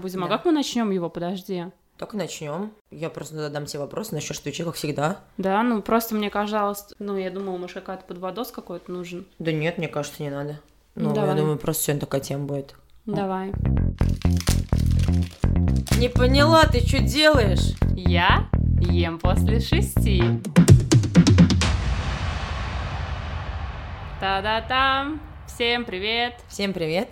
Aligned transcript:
Будем, 0.00 0.22
а 0.22 0.28
Да. 0.28 0.36
как 0.36 0.44
мы 0.46 0.52
начнем 0.52 0.92
его? 0.92 1.10
Подожди. 1.10 1.64
Так 1.96 2.14
начнем. 2.14 2.70
Я 2.92 3.10
просто 3.10 3.34
задам 3.34 3.66
тебе 3.66 3.80
вопросы, 3.80 4.14
начнешь 4.14 4.38
отвечать, 4.38 4.64
как 4.64 4.76
всегда. 4.76 5.18
Да, 5.38 5.60
ну 5.64 5.82
просто 5.82 6.14
мне 6.14 6.30
казалось, 6.30 6.84
ну 7.00 7.16
я 7.16 7.32
думала, 7.32 7.56
может 7.58 7.74
какая-то 7.74 8.04
подводос 8.04 8.52
какой-то 8.52 8.92
нужен. 8.92 9.26
Да 9.40 9.50
нет, 9.50 9.76
мне 9.76 9.88
кажется, 9.88 10.22
не 10.22 10.30
надо. 10.30 10.60
Ну, 10.94 11.08
Ну, 11.08 11.14
давай. 11.16 11.30
я 11.30 11.36
думаю, 11.42 11.58
просто 11.58 11.82
сегодня 11.82 12.00
такая 12.02 12.20
тема 12.20 12.44
будет. 12.44 12.76
Давай. 13.06 13.48
Не 15.98 16.08
поняла, 16.08 16.62
ты 16.68 16.78
что 16.78 17.00
делаешь? 17.00 17.74
Я 17.96 18.48
ем 18.80 19.18
после 19.18 19.58
шести. 19.58 20.22
Та-да-там! 24.20 25.20
Всем 25.48 25.84
привет! 25.84 26.34
Всем 26.48 26.72
привет. 26.72 27.08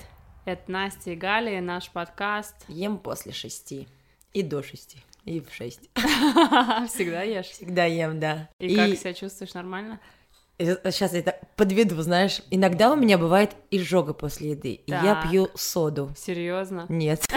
Это 0.46 0.70
Настя 0.70 1.10
и 1.10 1.16
Галя, 1.16 1.58
и 1.58 1.60
наш 1.60 1.90
подкаст. 1.90 2.54
Ем 2.68 2.98
после 2.98 3.32
шести. 3.32 3.88
И 4.32 4.44
до 4.44 4.62
шести. 4.62 4.98
И 5.24 5.40
в 5.40 5.52
шесть. 5.52 5.90
Всегда 5.96 7.22
ешь. 7.22 7.46
Всегда 7.46 7.84
ем, 7.86 8.20
да. 8.20 8.48
И, 8.60 8.76
как 8.76 8.96
себя 8.96 9.12
чувствуешь 9.12 9.54
нормально? 9.54 9.98
Сейчас 10.58 11.12
я 11.12 11.22
так 11.22 11.40
подведу, 11.54 12.00
знаешь. 12.00 12.40
Иногда 12.50 12.90
у 12.92 12.96
меня 12.96 13.18
бывает 13.18 13.50
изжога 13.70 14.14
после 14.14 14.50
еды. 14.52 14.72
И 14.86 14.90
я 14.90 15.14
Так. 15.14 15.30
пью 15.30 15.48
соду. 15.54 16.10
Серьезно? 16.16 16.86
Нет. 16.88 17.26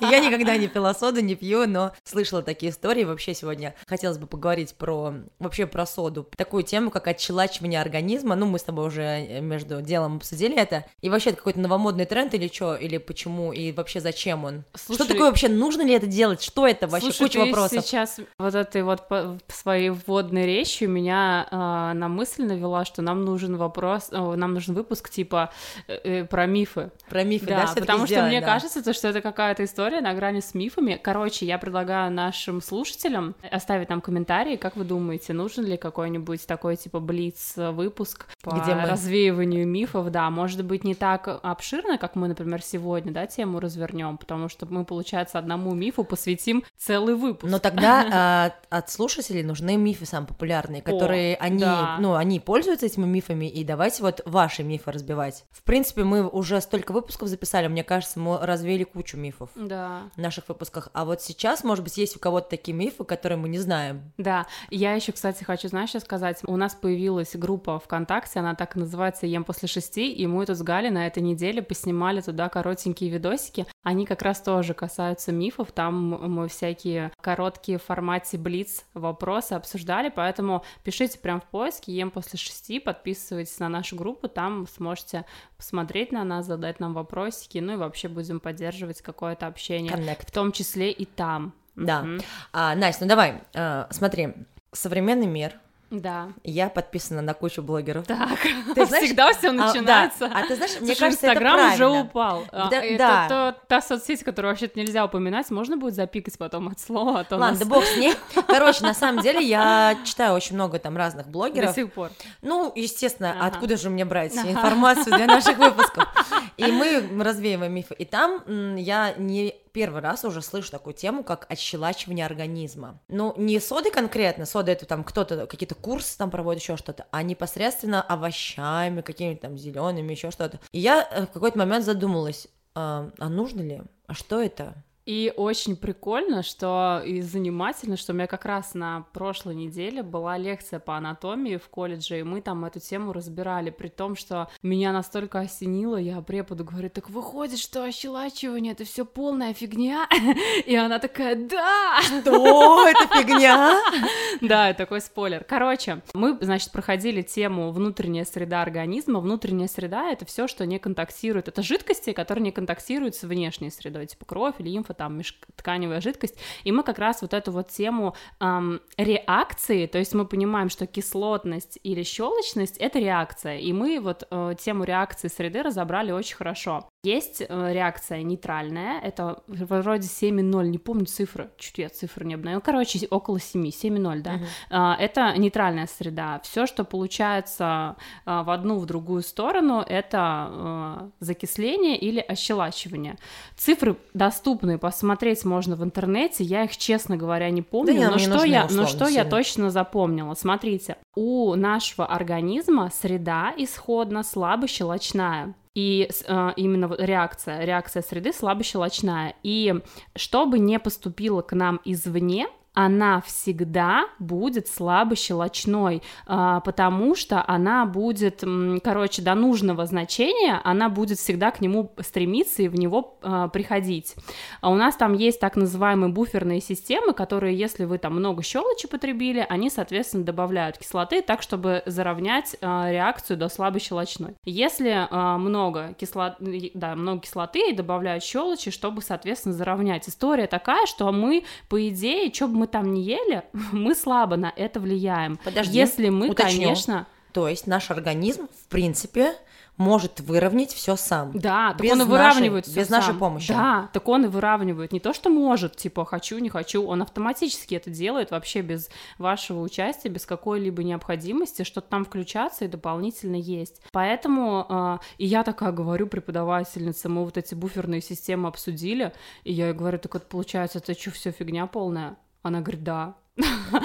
Я 0.00 0.20
никогда 0.20 0.56
не 0.56 0.68
пила 0.68 0.94
соду, 0.94 1.20
не 1.20 1.34
пью, 1.34 1.66
но 1.66 1.92
слышала 2.04 2.42
такие 2.42 2.70
истории. 2.70 3.04
Вообще 3.04 3.34
сегодня 3.34 3.74
хотелось 3.86 4.18
бы 4.18 4.26
поговорить 4.26 4.74
про 4.74 5.14
вообще 5.38 5.66
про 5.66 5.86
соду. 5.86 6.28
Такую 6.36 6.62
тему, 6.62 6.90
как 6.90 7.06
отщелачивание 7.08 7.80
организма. 7.80 8.34
Ну, 8.36 8.46
мы 8.46 8.58
с 8.58 8.62
тобой 8.62 8.86
уже 8.86 9.02
э, 9.02 9.40
между 9.40 9.82
делом 9.82 10.16
обсудили 10.16 10.56
это. 10.56 10.84
И 11.00 11.10
вообще, 11.10 11.30
это 11.30 11.38
какой-то 11.38 11.60
новомодный 11.60 12.04
тренд 12.06 12.34
или 12.34 12.48
что? 12.48 12.76
Или 12.76 12.98
почему? 12.98 13.52
И 13.52 13.72
вообще, 13.72 14.00
зачем 14.00 14.44
он? 14.44 14.64
Слушай, 14.74 14.98
Что 15.04 15.12
такое 15.12 15.28
вообще? 15.28 15.48
Нужно 15.48 15.82
ли 15.82 15.92
это 15.94 16.06
делать? 16.06 16.42
Что 16.42 16.66
это 16.66 16.86
вообще? 16.86 17.12
Слушай, 17.12 17.28
Куча 17.28 17.40
ты 17.40 17.46
вопросов. 17.46 17.84
сейчас 17.84 18.20
вот 18.38 18.54
этой 18.54 18.82
вот 18.82 19.02
своей 19.48 19.90
вводной 19.90 20.46
речью 20.46 20.88
меня 20.88 21.48
а, 21.50 21.94
на 21.98 22.08
мысль 22.08 22.44
навела, 22.44 22.84
что 22.84 23.02
нам 23.02 23.24
нужен 23.24 23.56
вопрос, 23.56 24.08
о, 24.12 24.36
нам 24.36 24.54
нужен 24.54 24.74
выпуск 24.74 25.10
типа 25.10 25.50
э, 25.88 25.94
э, 26.04 26.24
про 26.24 26.46
мифы. 26.46 26.90
Про 27.08 27.24
мифы, 27.24 27.46
да, 27.46 27.66
Да, 27.66 27.80
потому 27.80 27.98
что 28.00 28.06
сделать, 28.14 28.28
мне 28.30 28.40
да. 28.40 28.46
кажется, 28.46 28.82
то, 28.82 28.92
что 28.92 29.08
это 29.08 29.20
какая-то 29.20 29.64
история 29.64 30.00
на 30.00 30.14
грани 30.14 30.40
с 30.40 30.54
мифами. 30.54 30.98
Короче, 31.02 31.46
я 31.46 31.58
предлагаю 31.58 32.10
нашим 32.12 32.60
слушателям 32.62 33.34
оставить 33.50 33.88
нам 33.88 34.00
комментарии, 34.00 34.56
как 34.56 34.76
вы 34.76 34.84
думаете, 34.84 35.32
нужен 35.32 35.64
ли 35.64 35.76
какой-нибудь 35.76 36.46
такой 36.46 36.76
типа 36.76 37.00
блиц-выпуск 37.00 38.26
по 38.42 38.50
Где 38.50 38.74
мы- 38.74 38.86
развеиванию 38.86 39.66
мифов, 39.66 40.10
да, 40.10 40.30
может 40.30 40.64
быть, 40.64 40.84
не 40.84 40.94
так 40.94 41.28
обширно, 41.42 41.98
как 41.98 42.16
мы, 42.16 42.28
например, 42.28 42.62
сегодня, 42.62 43.12
да, 43.12 43.26
тему 43.26 43.60
развернем, 43.60 44.18
потому 44.18 44.48
что 44.48 44.66
мы, 44.66 44.84
получается, 44.84 45.38
одному 45.38 45.74
мифу 45.74 46.04
посвятим 46.04 46.64
целый 46.76 47.14
выпуск. 47.14 47.50
Но 47.50 47.58
тогда 47.58 48.06
а, 48.12 48.52
от 48.70 48.90
слушателей 48.90 49.42
нужны 49.42 49.76
мифы 49.76 50.06
самые 50.06 50.28
популярные, 50.28 50.82
которые 50.82 51.36
они, 51.36 51.58
да. 51.58 51.85
Ну, 52.00 52.14
они 52.14 52.40
пользуются 52.40 52.86
этими 52.86 53.04
мифами, 53.06 53.46
и 53.46 53.64
давайте 53.64 54.02
вот 54.02 54.20
ваши 54.24 54.62
мифы 54.62 54.92
разбивать. 54.92 55.44
В 55.50 55.62
принципе, 55.62 56.04
мы 56.04 56.28
уже 56.28 56.60
столько 56.60 56.92
выпусков 56.92 57.28
записали, 57.28 57.66
мне 57.68 57.84
кажется, 57.84 58.18
мы 58.18 58.38
развеяли 58.40 58.84
кучу 58.84 59.16
мифов 59.16 59.50
Да. 59.54 60.02
в 60.16 60.18
наших 60.20 60.48
выпусках. 60.48 60.88
А 60.92 61.04
вот 61.04 61.22
сейчас, 61.22 61.64
может 61.64 61.84
быть, 61.84 61.96
есть 61.98 62.16
у 62.16 62.18
кого-то 62.18 62.50
такие 62.50 62.74
мифы, 62.76 63.04
которые 63.04 63.38
мы 63.38 63.48
не 63.48 63.58
знаем. 63.58 64.12
Да, 64.18 64.46
я 64.70 64.94
еще, 64.94 65.12
кстати, 65.12 65.44
хочу, 65.44 65.68
знаешь, 65.68 65.90
что 65.90 66.00
сказать. 66.00 66.40
У 66.46 66.56
нас 66.56 66.74
появилась 66.74 67.34
группа 67.34 67.78
ВКонтакте, 67.78 68.40
она 68.40 68.54
так 68.54 68.76
и 68.76 68.80
называется 68.80 69.26
«Ем 69.26 69.44
после 69.44 69.68
шести», 69.68 70.12
и 70.12 70.26
мы 70.26 70.46
тут 70.46 70.56
с 70.56 70.62
Галей 70.62 70.90
на 70.90 71.06
этой 71.06 71.22
неделе 71.22 71.62
поснимали 71.62 72.20
туда 72.20 72.48
коротенькие 72.48 73.10
видосики. 73.10 73.66
Они 73.82 74.06
как 74.06 74.22
раз 74.22 74.40
тоже 74.40 74.74
касаются 74.74 75.32
мифов, 75.32 75.72
там 75.72 76.10
мы 76.32 76.48
всякие 76.48 77.12
короткие 77.20 77.78
в 77.78 77.82
формате 77.82 78.38
блиц 78.38 78.84
вопросы 78.94 79.52
обсуждали, 79.52 80.08
поэтому 80.14 80.64
пишите 80.84 81.18
прям 81.18 81.40
в 81.40 81.44
поиске 81.76 81.92
«Ем 81.92 82.10
после 82.10 82.38
шести», 82.38 82.80
подписывайтесь 82.80 83.58
на 83.58 83.68
нашу 83.68 83.96
группу, 83.96 84.28
там 84.28 84.66
сможете 84.66 85.24
посмотреть 85.56 86.12
на 86.12 86.24
нас, 86.24 86.46
задать 86.46 86.80
нам 86.80 86.94
вопросики, 86.94 87.58
ну 87.58 87.74
и 87.74 87.76
вообще 87.76 88.08
будем 88.08 88.40
поддерживать 88.40 89.02
какое-то 89.02 89.46
общение, 89.46 89.92
Коннект. 89.92 90.28
в 90.28 90.32
том 90.32 90.52
числе 90.52 90.90
и 90.90 91.04
там. 91.04 91.52
Да. 91.74 92.02
Мгм. 92.02 92.20
А, 92.52 92.74
Настя, 92.74 93.04
ну 93.04 93.08
давай, 93.08 93.42
а, 93.54 93.88
смотри, 93.90 94.34
современный 94.72 95.26
мир. 95.26 95.54
Да. 95.90 96.28
Я 96.42 96.68
подписана 96.68 97.22
на 97.22 97.32
кучу 97.32 97.62
блогеров. 97.62 98.06
Так, 98.06 98.40
Ты 98.74 98.86
знаешь, 98.86 99.04
всегда 99.04 99.32
все 99.32 99.50
А, 99.50 99.52
да. 99.52 99.66
начинается. 99.68 100.26
А, 100.34 100.42
ты 100.46 100.56
знаешь, 100.56 100.72
мне 100.80 100.86
Слушай, 100.88 100.98
кажется, 101.00 101.26
это 101.26 101.34
Инстаграм 101.34 101.54
уже 101.68 101.76
правильно. 101.78 102.00
упал. 102.02 102.44
А, 102.50 102.68
Да- 102.70 102.82
это 102.82 102.98
да. 102.98 103.28
то- 103.28 103.58
та 103.68 103.80
соцсеть, 103.80 104.24
которую 104.24 104.50
вообще-то 104.52 104.78
нельзя 104.78 105.04
упоминать, 105.04 105.48
можно 105.50 105.76
будет 105.76 105.94
запикать 105.94 106.36
потом 106.38 106.68
от 106.68 106.80
слова, 106.80 107.20
а 107.20 107.24
то 107.24 107.36
Ладно, 107.36 107.50
нас 107.50 107.58
да 107.60 107.66
бог 107.66 107.84
с 107.84 107.96
ней. 107.96 108.14
Короче, 108.48 108.82
на 108.82 108.94
самом 108.94 109.22
деле 109.22 109.40
я 109.46 109.96
читаю 110.04 110.34
очень 110.34 110.56
много 110.56 110.78
там 110.80 110.96
разных 110.96 111.26
до 111.26 111.32
блогеров. 111.32 111.74
сих 111.74 111.92
пор. 111.92 112.10
Ну, 112.42 112.72
естественно, 112.74 113.30
Ага. 113.38 113.46
откуда 113.46 113.76
же 113.76 113.88
мне 113.88 114.04
брать 114.04 114.36
Ага. 114.36 114.50
информацию 114.50 115.16
для 115.16 115.26
наших 115.26 115.56
выпусков? 115.56 116.04
И 116.56 116.64
мы 116.66 117.22
развеиваем 117.22 117.72
мифы. 117.72 117.94
И 117.94 118.04
там 118.04 118.76
я 118.76 119.14
не 119.18 119.54
первый 119.76 120.00
раз 120.00 120.24
уже 120.24 120.40
слышу 120.40 120.70
такую 120.70 120.94
тему, 120.94 121.22
как 121.22 121.44
отщелачивание 121.50 122.24
организма. 122.24 122.98
Ну, 123.08 123.34
не 123.36 123.60
соды 123.60 123.90
конкретно, 123.90 124.46
сода 124.46 124.72
это 124.72 124.86
там 124.86 125.04
кто-то, 125.04 125.46
какие-то 125.46 125.74
курсы 125.74 126.16
там 126.16 126.30
проводит, 126.30 126.62
еще 126.62 126.78
что-то, 126.78 127.04
а 127.10 127.22
непосредственно 127.22 128.00
овощами, 128.00 129.02
какими-то 129.02 129.42
там 129.42 129.58
зелеными, 129.58 130.12
еще 130.12 130.30
что-то. 130.30 130.60
И 130.72 130.80
я 130.80 131.06
э, 131.10 131.26
в 131.26 131.26
какой-то 131.26 131.58
момент 131.58 131.84
задумалась, 131.84 132.48
а, 132.74 133.10
а 133.18 133.28
нужно 133.28 133.60
ли? 133.60 133.82
А 134.06 134.14
что 134.14 134.40
это? 134.40 134.82
И 135.06 135.32
очень 135.36 135.76
прикольно, 135.76 136.42
что 136.42 137.00
и 137.06 137.20
занимательно, 137.20 137.96
что 137.96 138.12
у 138.12 138.16
меня 138.16 138.26
как 138.26 138.44
раз 138.44 138.74
на 138.74 139.06
прошлой 139.12 139.54
неделе 139.54 140.02
была 140.02 140.36
лекция 140.36 140.80
по 140.80 140.96
анатомии 140.96 141.56
в 141.56 141.68
колледже, 141.68 142.18
и 142.18 142.22
мы 142.24 142.40
там 142.40 142.64
эту 142.64 142.80
тему 142.80 143.12
разбирали, 143.12 143.70
при 143.70 143.86
том, 143.86 144.16
что 144.16 144.50
меня 144.64 144.92
настолько 144.92 145.38
осенило, 145.40 145.96
я 145.96 146.20
преподу 146.22 146.64
говорю, 146.64 146.90
так 146.90 147.08
выходит, 147.08 147.60
что 147.60 147.84
ощелачивание 147.84 148.72
это 148.72 148.84
все 148.84 149.04
полная 149.04 149.54
фигня, 149.54 150.08
и 150.66 150.74
она 150.74 150.98
такая, 150.98 151.36
да, 151.36 152.00
Что? 152.02 152.88
Это 152.88 153.06
фигня? 153.18 153.80
Да, 154.40 154.74
такой 154.74 155.00
спойлер. 155.00 155.44
Короче, 155.44 156.02
мы, 156.12 156.36
значит, 156.40 156.70
проходили 156.70 157.22
тему 157.22 157.70
внутренняя 157.72 158.24
среда 158.24 158.60
организма. 158.60 159.20
Внутренняя 159.20 159.68
среда— 159.68 160.10
это 160.12 160.26
все, 160.26 160.46
что 160.46 160.66
не 160.66 160.78
контактирует. 160.78 161.48
Это 161.48 161.62
жидкости, 161.62 162.12
которые 162.12 162.44
не 162.44 162.52
контактируют 162.52 163.14
с 163.14 163.22
внешней 163.22 163.70
средой, 163.70 164.06
типа 164.06 164.26
кровь, 164.26 164.56
лимфа, 164.58 164.94
там, 164.96 165.18
межтканевая 165.18 166.00
жидкость. 166.00 166.38
И 166.64 166.72
мы 166.72 166.82
как 166.82 166.98
раз 166.98 167.22
вот 167.22 167.34
эту 167.34 167.52
вот 167.52 167.68
тему 167.68 168.14
ам, 168.38 168.80
реакции, 168.96 169.86
то 169.86 169.98
есть 169.98 170.14
мы 170.14 170.26
понимаем, 170.26 170.68
что 170.68 170.86
кислотность 170.86 171.78
или 171.82 172.02
щелочность— 172.02 172.76
это 172.78 172.98
реакция. 172.98 173.58
И 173.58 173.72
мы 173.72 174.00
вот 174.00 174.26
э, 174.30 174.54
тему 174.58 174.84
реакции 174.84 175.28
среды 175.28 175.62
разобрали 175.62 176.12
очень 176.12 176.36
хорошо. 176.36 176.88
Есть 177.04 177.40
э, 177.40 177.72
реакция 177.72 178.22
нейтральная, 178.22 179.00
это 179.00 179.42
вроде 179.46 180.08
7,0, 180.08 180.66
не 180.66 180.78
помню 180.78 181.06
цифры, 181.06 181.50
чуть 181.56 181.78
я 181.78 181.88
цифры 181.88 182.24
не 182.24 182.34
обновила. 182.34 182.60
Короче, 182.60 183.06
около 183.10 183.38
7, 183.38 183.66
7,0, 183.66 184.20
да. 184.20 184.40
А, 184.70 184.96
Это 184.98 185.34
нейтральная 185.36 185.86
среда. 185.86 186.40
Все, 186.42 186.66
что 186.66 186.84
получается 186.84 187.96
а, 188.24 188.42
в 188.42 188.50
одну, 188.50 188.78
в 188.78 188.86
другую 188.86 189.22
сторону, 189.22 189.84
это 189.86 190.18
а, 190.18 191.10
закисление 191.20 191.96
или 191.96 192.18
ощелачивание. 192.18 193.16
Цифры 193.56 193.96
доступны, 194.14 194.78
посмотреть 194.86 195.44
можно 195.44 195.74
в 195.74 195.82
интернете. 195.82 196.44
Я 196.44 196.62
их, 196.62 196.76
честно 196.76 197.16
говоря, 197.16 197.50
не 197.50 197.60
помню. 197.60 197.98
Да 197.98 198.10
но 198.12 198.18
что 198.18 198.44
я, 198.44 198.68
но 198.70 198.86
что 198.86 199.08
я 199.08 199.24
точно 199.24 199.72
запомнила? 199.72 200.34
Смотрите, 200.34 200.96
у 201.16 201.56
нашего 201.56 202.06
организма 202.06 202.92
среда 202.94 203.52
исходно 203.56 204.22
слабощелочная. 204.22 205.56
И 205.74 206.08
э, 206.08 206.50
именно 206.54 206.94
реакция, 206.96 207.64
реакция 207.64 208.02
среды 208.02 208.32
слабощелочная. 208.32 209.34
И 209.42 209.74
чтобы 210.14 210.60
не 210.60 210.78
поступило 210.78 211.42
к 211.42 211.52
нам 211.52 211.80
извне, 211.84 212.46
она 212.76 213.22
всегда 213.22 214.04
будет 214.18 214.68
слабощелочной, 214.68 216.02
а, 216.26 216.60
потому 216.60 217.14
что 217.14 217.42
она 217.48 217.86
будет, 217.86 218.44
короче, 218.84 219.22
до 219.22 219.34
нужного 219.34 219.86
значения, 219.86 220.60
она 220.62 220.90
будет 220.90 221.18
всегда 221.18 221.50
к 221.50 221.62
нему 221.62 221.90
стремиться 222.00 222.62
и 222.62 222.68
в 222.68 222.74
него 222.74 223.16
а, 223.22 223.48
приходить. 223.48 224.14
А 224.60 224.70
у 224.70 224.74
нас 224.74 224.94
там 224.94 225.14
есть 225.14 225.40
так 225.40 225.56
называемые 225.56 226.12
буферные 226.12 226.60
системы, 226.60 227.14
которые, 227.14 227.56
если 227.56 227.86
вы 227.86 227.96
там 227.96 228.14
много 228.14 228.42
щелочи 228.42 228.86
потребили, 228.86 229.44
они, 229.48 229.70
соответственно, 229.70 230.24
добавляют 230.24 230.76
кислоты 230.76 231.22
так, 231.22 231.40
чтобы 231.40 231.82
заровнять 231.86 232.56
а, 232.60 232.92
реакцию 232.92 233.38
до 233.38 233.48
слабощелочной. 233.48 234.36
Если 234.44 235.08
много, 235.38 235.94
кисло... 235.98 236.36
да, 236.38 236.94
много 236.94 237.22
кислоты, 237.22 237.72
добавляют 237.72 238.22
щелочи, 238.22 238.70
чтобы, 238.70 239.00
соответственно, 239.00 239.54
заровнять. 239.54 240.10
История 240.10 240.46
такая, 240.46 240.84
что 240.84 241.10
мы, 241.10 241.44
по 241.70 241.88
идее, 241.88 242.30
что 242.34 242.48
бы 242.48 242.58
мы 242.58 242.65
там 242.66 242.92
не 242.92 243.02
ели, 243.02 243.42
мы 243.72 243.94
слабо 243.94 244.36
на 244.36 244.52
это 244.54 244.80
влияем. 244.80 245.38
Подожди, 245.44 245.76
Если 245.78 246.08
мы, 246.08 246.30
уточню. 246.30 246.60
конечно, 246.62 247.06
То 247.32 247.48
есть 247.48 247.66
наш 247.66 247.90
организм, 247.90 248.48
в 248.48 248.68
принципе, 248.68 249.34
может 249.76 250.20
выровнять 250.20 250.72
все 250.72 250.96
сам. 250.96 251.32
Да, 251.38 251.72
так 251.72 251.82
без 251.82 251.92
он 251.92 252.02
и 252.02 252.04
выравнивает 252.04 252.66
нашей, 252.66 252.72
всё 252.72 252.80
без 252.80 252.88
нашей 252.88 253.06
сам. 253.08 253.18
помощи. 253.18 253.52
Да, 253.52 253.90
так 253.92 254.08
он 254.08 254.24
и 254.24 254.28
выравнивает. 254.28 254.92
Не 254.92 255.00
то, 255.00 255.12
что 255.12 255.28
может, 255.28 255.76
типа, 255.76 256.04
хочу, 256.06 256.38
не 256.38 256.48
хочу, 256.48 256.82
он 256.82 257.02
автоматически 257.02 257.74
это 257.74 257.90
делает 257.90 258.30
вообще 258.30 258.62
без 258.62 258.88
вашего 259.18 259.60
участия, 259.60 260.08
без 260.08 260.24
какой-либо 260.24 260.82
необходимости, 260.82 261.62
что-то 261.62 261.88
там 261.90 262.04
включаться 262.06 262.64
и 262.64 262.68
дополнительно 262.68 263.36
есть. 263.36 263.82
Поэтому, 263.92 264.64
э, 264.68 264.98
и 265.18 265.26
я 265.26 265.42
такая 265.44 265.72
говорю 265.72 266.06
преподавательнице, 266.06 267.08
мы 267.10 267.24
вот 267.24 267.36
эти 267.36 267.54
буферные 267.54 268.00
системы 268.00 268.48
обсудили, 268.48 269.12
и 269.44 269.52
я 269.52 269.66
ей 269.68 269.74
говорю, 269.74 269.98
так 269.98 270.14
вот 270.14 270.26
получается, 270.28 270.78
это 270.78 270.98
что, 270.98 271.10
все 271.10 271.32
фигня 271.32 271.66
полная? 271.66 272.16
Она 272.46 272.60
говорит, 272.60 272.84
да. 272.84 273.16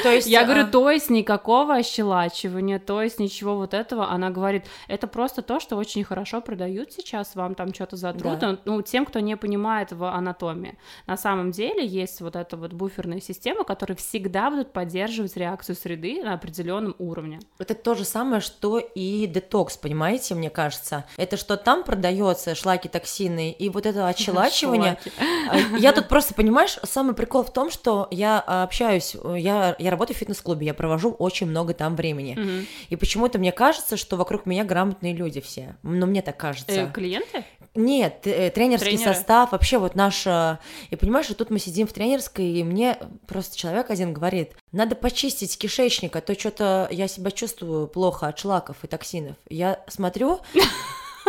То 0.03 0.09
есть, 0.09 0.27
Я 0.27 0.41
а, 0.41 0.45
говорю, 0.45 0.67
то 0.67 0.89
есть 0.89 1.09
никакого 1.09 1.75
ощелачивания, 1.75 2.79
то 2.79 3.01
есть 3.01 3.19
ничего 3.19 3.57
вот 3.57 3.73
этого. 3.73 4.09
Она 4.09 4.29
говорит, 4.29 4.65
это 4.87 5.07
просто 5.07 5.41
то, 5.41 5.59
что 5.59 5.75
очень 5.75 6.03
хорошо 6.03 6.41
продают 6.41 6.93
сейчас, 6.93 7.35
вам 7.35 7.55
там 7.55 7.73
что-то 7.73 7.97
затрут. 7.97 8.39
Да. 8.39 8.57
Ну, 8.65 8.81
тем, 8.81 9.05
кто 9.05 9.19
не 9.19 9.35
понимает 9.35 9.91
в 9.91 10.05
анатомии. 10.05 10.77
На 11.05 11.17
самом 11.17 11.51
деле 11.51 11.85
есть 11.85 12.21
вот 12.21 12.35
эта 12.35 12.55
вот 12.55 12.73
буферная 12.73 13.19
система, 13.19 13.63
которая 13.63 13.95
всегда 13.97 14.49
будут 14.49 14.71
поддерживать 14.71 15.35
реакцию 15.35 15.75
среды 15.75 16.23
на 16.23 16.33
определенном 16.33 16.95
уровне. 16.97 17.39
Это 17.59 17.75
то 17.75 17.95
же 17.95 18.05
самое, 18.05 18.41
что 18.41 18.79
и 18.79 19.27
детокс, 19.27 19.75
понимаете, 19.77 20.35
мне 20.35 20.49
кажется. 20.49 21.05
Это 21.17 21.35
что 21.35 21.57
там 21.57 21.83
продается, 21.83 22.55
шлаки, 22.55 22.87
токсины, 22.87 23.51
и 23.51 23.69
вот 23.69 23.85
это 23.85 24.07
отщелачивание. 24.07 24.97
Шлаки. 25.01 25.73
А, 25.73 25.77
Я 25.77 25.91
тут 25.91 26.07
просто, 26.07 26.33
понимаешь, 26.33 26.77
самый 26.83 27.15
прикол 27.15 27.43
в 27.43 27.51
том, 27.51 27.69
что 27.69 28.07
я 28.11 28.41
а, 28.45 28.63
общаюсь, 28.63 29.15
я, 29.41 29.75
я 29.79 29.91
работаю 29.91 30.15
в 30.15 30.19
фитнес-клубе, 30.19 30.65
я 30.65 30.73
провожу 30.73 31.11
очень 31.11 31.47
много 31.47 31.73
там 31.73 31.95
времени. 31.95 32.35
Мгм. 32.37 32.67
И 32.89 32.95
почему-то 32.95 33.39
мне 33.39 33.51
кажется, 33.51 33.97
что 33.97 34.15
вокруг 34.17 34.45
меня 34.45 34.63
грамотные 34.63 35.13
люди 35.13 35.41
все. 35.41 35.75
Но 35.83 36.05
мне 36.05 36.21
так 36.21 36.37
кажется. 36.37 36.71
Э, 36.71 36.91
клиенты? 36.91 37.43
Нет, 37.73 38.27
э, 38.27 38.49
тренерский 38.49 38.97
Тренеры? 38.97 39.13
состав, 39.13 39.51
вообще 39.53 39.77
вот 39.77 39.95
наш... 39.95 40.27
э, 40.27 40.57
И 40.89 40.95
понимаешь, 40.95 41.25
что 41.25 41.35
тут 41.35 41.49
мы 41.49 41.59
сидим 41.59 41.87
в 41.87 41.93
тренерской, 41.93 42.45
и 42.45 42.63
мне 42.63 42.97
просто 43.27 43.57
человек 43.57 43.89
один 43.89 44.13
говорит, 44.13 44.51
надо 44.73 44.95
почистить 44.95 45.57
кишечник, 45.57 46.15
а 46.15 46.21
то 46.21 46.37
что-то 46.37 46.87
я 46.91 47.07
себя 47.07 47.31
чувствую 47.31 47.87
плохо 47.87 48.27
от 48.27 48.37
шлаков 48.39 48.77
и 48.83 48.87
токсинов. 48.87 49.37
Я 49.49 49.79
смотрю, 49.87 50.41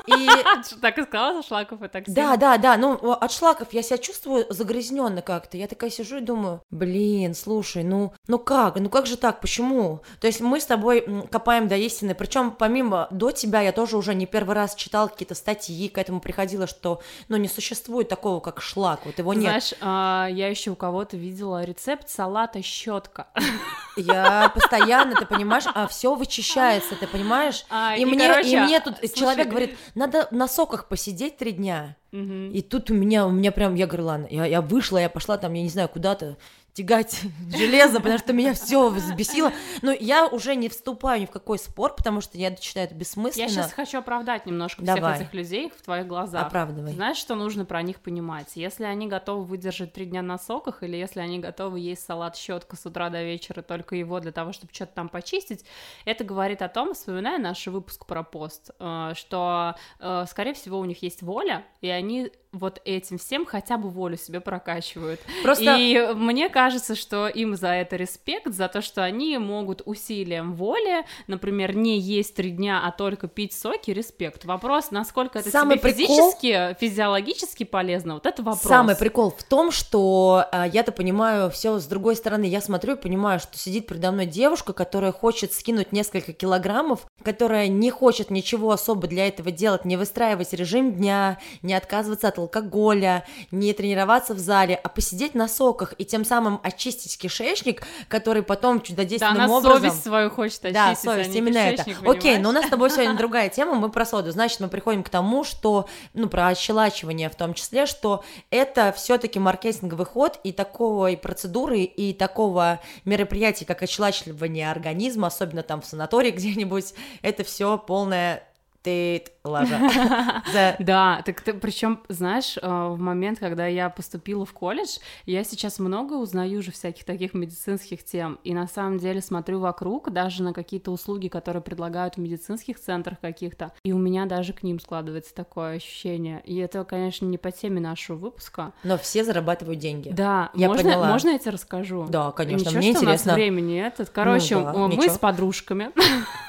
и... 0.07 0.29
Так 0.81 0.99
и 0.99 1.03
сказала, 1.03 1.43
шлаков 1.43 1.83
и 1.83 1.89
токсин? 1.89 2.15
Да, 2.15 2.37
да, 2.37 2.59
да, 2.59 2.77
ну 2.77 2.95
от 3.13 3.33
шлаков 3.33 3.73
я 3.73 3.83
себя 3.83 3.99
чувствую 3.99 4.47
загрязненно 4.49 5.23
как-то. 5.23 5.57
Я 5.57 5.67
такая 5.69 5.91
сижу 5.91 6.19
и 6.19 6.21
думаю, 6.21 6.63
блин, 6.71 7.35
слушай, 7.35 7.83
ну, 7.83 8.13
ну 8.27 8.39
как, 8.39 8.77
ну 8.77 8.89
как 8.89 9.07
же 9.07 9.17
так, 9.17 9.41
почему? 9.41 10.01
То 10.21 10.27
есть 10.27 10.41
мы 10.41 10.61
с 10.61 10.67
тобой 10.67 11.27
копаем 11.31 11.69
до 11.69 11.77
истины, 11.77 12.15
причем 12.15 12.51
помимо 12.53 13.09
до 13.11 13.31
тебя 13.31 13.61
я 13.61 13.73
тоже 13.73 13.97
уже 13.97 14.15
не 14.15 14.27
первый 14.27 14.55
раз 14.55 14.75
читал 14.75 15.09
какие-то 15.09 15.35
статьи, 15.35 15.89
к 15.89 15.99
этому 15.99 16.21
приходило, 16.21 16.67
что, 16.67 17.01
ну, 17.29 17.37
не 17.37 17.49
существует 17.49 18.09
такого, 18.09 18.41
как 18.41 18.61
шлак, 18.61 19.05
вот 19.05 19.19
его 19.19 19.35
нет. 19.35 19.43
Знаешь, 19.43 19.75
а, 19.81 20.29
я 20.31 20.49
еще 20.49 20.71
у 20.71 20.77
кого-то 20.77 21.17
видела 21.17 21.65
рецепт 21.65 22.09
салата 22.09 22.63
щетка. 22.63 23.29
Я 23.97 24.51
постоянно, 24.55 25.15
ты 25.15 25.27
понимаешь, 25.27 25.65
а 25.75 25.87
все 25.87 26.15
вычищается, 26.15 26.97
ты 26.97 27.07
понимаешь? 27.07 27.67
А, 27.69 27.95
И, 27.95 28.03
и, 28.03 28.05
мне, 28.07 28.27
короче, 28.27 28.49
и 28.49 28.57
мне 28.57 28.81
тут 28.81 28.97
слушай. 28.99 29.15
человек 29.15 29.49
говорит, 29.49 29.79
надо 29.95 30.29
на 30.31 30.49
соках 30.49 30.89
посидеть 30.89 31.37
три 31.37 31.53
дня. 31.53 31.97
Мгм. 32.13 32.53
И 32.53 32.61
тут 32.63 32.91
у 32.91 32.95
меня, 32.95 33.27
у 33.27 33.31
меня 33.31 33.53
прям, 33.53 33.75
я 33.75 33.87
говорю, 33.87 34.07
ладно, 34.07 34.27
я, 34.31 34.45
я 34.47 34.61
вышла, 34.61 34.99
я 34.99 35.09
пошла 35.09 35.39
там, 35.39 35.53
я 35.55 35.63
не 35.63 35.69
знаю, 35.69 35.89
куда-то 35.89 36.37
тягать 36.75 37.21
железо, 37.51 37.99
потому 37.99 38.19
что 38.19 38.33
меня 38.33 38.55
все 38.55 38.89
взбесило. 38.89 39.53
Но 39.83 39.93
я 39.93 40.27
уже 40.27 40.55
не 40.55 40.69
вступаю 40.69 41.21
ни 41.21 41.27
в 41.27 41.31
какой 41.31 41.59
спор, 41.59 41.95
потому 41.95 42.21
что 42.21 42.39
я 42.39 42.55
считаю 42.57 42.87
это 42.87 42.95
бессмысленно. 42.95 43.45
Я 43.45 43.49
сейчас 43.49 43.73
хочу 43.73 43.99
оправдать 43.99 44.47
немножко 44.47 44.83
Давай. 44.83 45.15
всех 45.15 45.27
этих 45.27 45.35
людей 45.35 45.73
в 45.77 45.83
твоих 45.83 46.07
глазах. 46.07 46.47
Оправдывай. 46.47 46.93
Знаешь, 46.93 47.17
что 47.17 47.35
нужно 47.35 47.65
про 47.65 47.83
них 47.83 48.01
понимать? 48.01 48.53
Если 48.55 48.85
они 48.85 49.07
готовы 49.07 49.45
выдержать 49.45 49.93
три 49.93 50.07
дня 50.07 50.23
на 50.23 50.39
соках, 50.39 50.83
или 50.83 50.97
если 50.97 51.21
они 51.21 51.39
готовы 51.39 51.81
есть 51.81 52.05
салат 52.05 52.37
щетка 52.37 52.77
с 52.77 52.87
утра 52.87 53.11
до 53.11 53.23
вечера, 53.23 53.63
только 53.63 53.97
его 53.97 54.21
для 54.21 54.33
того, 54.33 54.53
чтобы 54.53 54.73
что-то 54.73 54.93
там 54.95 55.09
почистить, 55.09 55.65
это 56.05 56.25
говорит 56.25 56.63
о 56.63 56.69
том, 56.69 56.95
вспоминая 56.95 57.39
наш 57.39 57.67
выпуск 57.67 58.07
про 58.07 58.23
пост, 58.23 58.71
э, 58.79 59.13
что, 59.15 59.77
э, 59.99 60.25
скорее 60.29 60.55
всего, 60.55 60.79
у 60.79 60.85
них 60.85 61.03
есть 61.03 61.23
воля, 61.23 61.65
и 61.81 61.89
они 61.89 62.31
вот 62.53 62.83
этим 62.85 63.17
всем 63.17 63.47
хотя 63.47 63.79
бы 63.79 63.89
волю 63.89 64.19
себе 64.19 64.41
прокачивают. 64.41 65.21
Просто 65.43 65.77
И 65.79 66.13
мне 66.15 66.51
кажется, 66.51 66.62
что 66.71 67.29
им 67.29 67.57
за 67.57 67.69
это 67.69 67.97
респект, 67.97 68.53
за 68.53 68.69
то, 68.69 68.83
что 68.83 69.03
они 69.03 69.39
могут 69.39 69.83
усилием 69.85 70.55
воли, 70.55 71.05
например, 71.27 71.75
не 71.75 71.99
есть 71.99 72.35
три 72.35 72.51
дня, 72.51 72.83
а 72.85 72.91
только 72.93 73.29
пить 73.29 73.53
соки, 73.53 73.91
респект. 73.91 74.45
Вопрос, 74.45 74.91
насколько 74.91 75.39
это 75.39 75.51
Самый 75.51 75.79
тебе 75.79 75.91
прикол- 75.91 76.07
физически, 76.07 76.77
физиологически 76.81 77.65
полезно, 77.65 78.15
вот 78.15 78.27
это 78.27 78.43
вопрос. 78.43 78.63
Самый 78.63 78.97
прикол 78.97 79.35
в 79.37 79.43
том, 79.43 79.71
что 79.71 80.45
а, 80.53 80.67
я-то 80.67 80.93
понимаю 80.93 81.51
все 81.51 81.79
с 81.79 81.87
другой 81.87 82.17
стороны. 82.17 82.45
Я 82.45 82.61
смотрю 82.61 82.95
и 82.95 82.97
понимаю, 82.97 83.41
что 83.41 83.59
сидит 83.59 83.87
передо 83.87 84.13
мной 84.13 84.27
девушка, 84.27 84.73
которая 84.73 85.13
хочет 85.13 85.53
скинуть 85.53 85.93
несколько 85.93 86.33
килограммов, 86.33 87.07
которая 87.23 87.69
не 87.69 87.91
хочет 87.91 88.31
ничего 88.31 88.73
особо 88.73 89.07
для 89.07 89.29
этого 89.29 89.51
делать, 89.51 89.85
не 89.85 89.97
выстраивать 89.97 90.53
режим 90.53 90.93
дня, 90.93 91.39
не 91.63 91.75
отказываться 91.75 92.29
от 92.29 92.39
алкоголя, 92.39 93.25
не 93.51 93.73
тренироваться 93.73 94.35
в 94.35 94.39
зале, 94.39 94.75
а 94.75 94.89
посидеть 94.89 95.35
на 95.35 95.49
соках 95.49 95.95
и 95.99 96.05
тем 96.05 96.25
самым 96.25 96.52
очистить 96.63 97.19
кишечник, 97.19 97.83
который 98.09 98.43
потом 98.43 98.79
Да, 98.79 98.85
чудодейственным 98.85 99.43
она 99.43 99.49
образом... 99.57 99.79
совесть 99.91 100.03
свою 100.03 100.31
хочет 100.31 100.65
очистить, 100.65 100.75
Да, 100.75 100.91
а 100.91 100.97
совесть, 100.97 101.31
не 101.31 101.39
именно 101.39 101.59
это. 101.59 101.85
кишечник, 101.85 102.09
Окей, 102.09 102.21
понимаешь? 102.21 102.43
но 102.43 102.49
у 102.49 102.53
нас 102.53 102.67
с 102.67 102.69
тобой 102.69 102.91
сегодня 102.91 103.15
другая 103.19 103.49
тема, 103.49 103.75
мы 103.75 103.91
про 103.91 104.05
соду. 104.05 104.31
Значит, 104.31 104.61
мы 104.61 104.69
приходим 104.69 105.03
к 105.03 105.09
тому, 105.09 105.45
что, 105.45 105.89
ну, 106.15 106.29
про 106.29 106.49
ощелачивание 106.49 107.29
в 107.31 107.35
том 107.35 107.55
числе, 107.55 107.87
что 107.87 108.25
это 108.51 108.93
все-таки 108.97 109.39
маркетинговый 109.39 110.07
ход 110.07 110.39
и 110.45 110.53
такой 110.53 111.17
процедуры, 111.17 111.81
и 111.81 112.13
такого 112.13 112.81
мероприятия, 113.05 113.65
как 113.65 113.83
ощелачивание 113.83 114.71
организма, 114.71 115.29
особенно 115.29 115.63
там 115.63 115.81
в 115.81 115.87
санатории 115.87 116.31
где-нибудь, 116.33 116.95
это 117.23 117.45
все 117.45 117.79
полная 117.79 118.45
ты 118.83 119.25
лажа. 119.45 119.79
За- 120.53 120.77
Да, 120.79 121.23
так 121.25 121.41
ты, 121.41 121.55
причем, 121.55 122.01
знаешь, 122.09 122.57
э, 122.61 122.67
в 122.69 122.99
момент, 122.99 123.39
когда 123.39 123.67
я 123.67 123.89
поступила 123.91 124.45
в 124.45 124.53
колледж, 124.53 124.99
я 125.27 125.45
сейчас 125.45 125.79
много 125.79 126.15
узнаю 126.15 126.59
уже 126.61 126.73
всяких 126.73 127.05
таких 127.05 127.35
медицинских 127.35 128.05
тем, 128.05 128.39
и 128.45 128.55
на 128.55 128.67
самом 128.67 128.99
деле 128.99 129.21
смотрю 129.21 129.61
вокруг, 129.61 130.11
даже 130.13 130.43
на 130.43 130.53
какие-то 130.53 130.91
услуги, 130.91 131.29
которые 131.29 131.63
предлагают 131.63 132.15
в 132.15 132.19
медицинских 132.19 132.79
центрах 132.81 133.21
каких-то, 133.21 133.73
и 133.85 133.93
у 133.93 133.99
меня 133.99 134.27
даже 134.27 134.53
к 134.53 134.63
ним 134.63 134.81
складывается 134.81 135.35
такое 135.35 135.77
ощущение. 135.77 136.41
И 136.45 136.57
это, 136.57 136.85
конечно, 136.85 137.25
не 137.27 137.39
по 137.39 137.51
теме 137.51 137.81
нашего 137.81 138.17
выпуска. 138.17 138.73
Но 138.85 138.99
все 138.99 139.25
зарабатывают 139.25 139.79
деньги. 139.79 140.11
Да, 140.11 140.51
Я 140.55 140.69
можно, 140.69 140.83
поняла. 140.91 141.09
можно 141.09 141.31
я 141.31 141.39
тебе 141.39 141.53
расскажу? 141.53 142.07
Да, 142.09 142.33
конечно, 142.33 142.67
Ничего, 142.69 142.79
мне 142.81 142.93
что 142.93 143.01
интересно. 143.03 143.33
у 143.33 143.35
нас 143.35 143.37
времени 143.37 143.81
этот. 143.81 144.11
Короче, 144.11 144.57
Ну 144.57 144.65
да, 144.65 144.73
мы 144.73 144.89
ничего. 144.97 145.15
с 145.15 145.19
подружками 145.19 145.91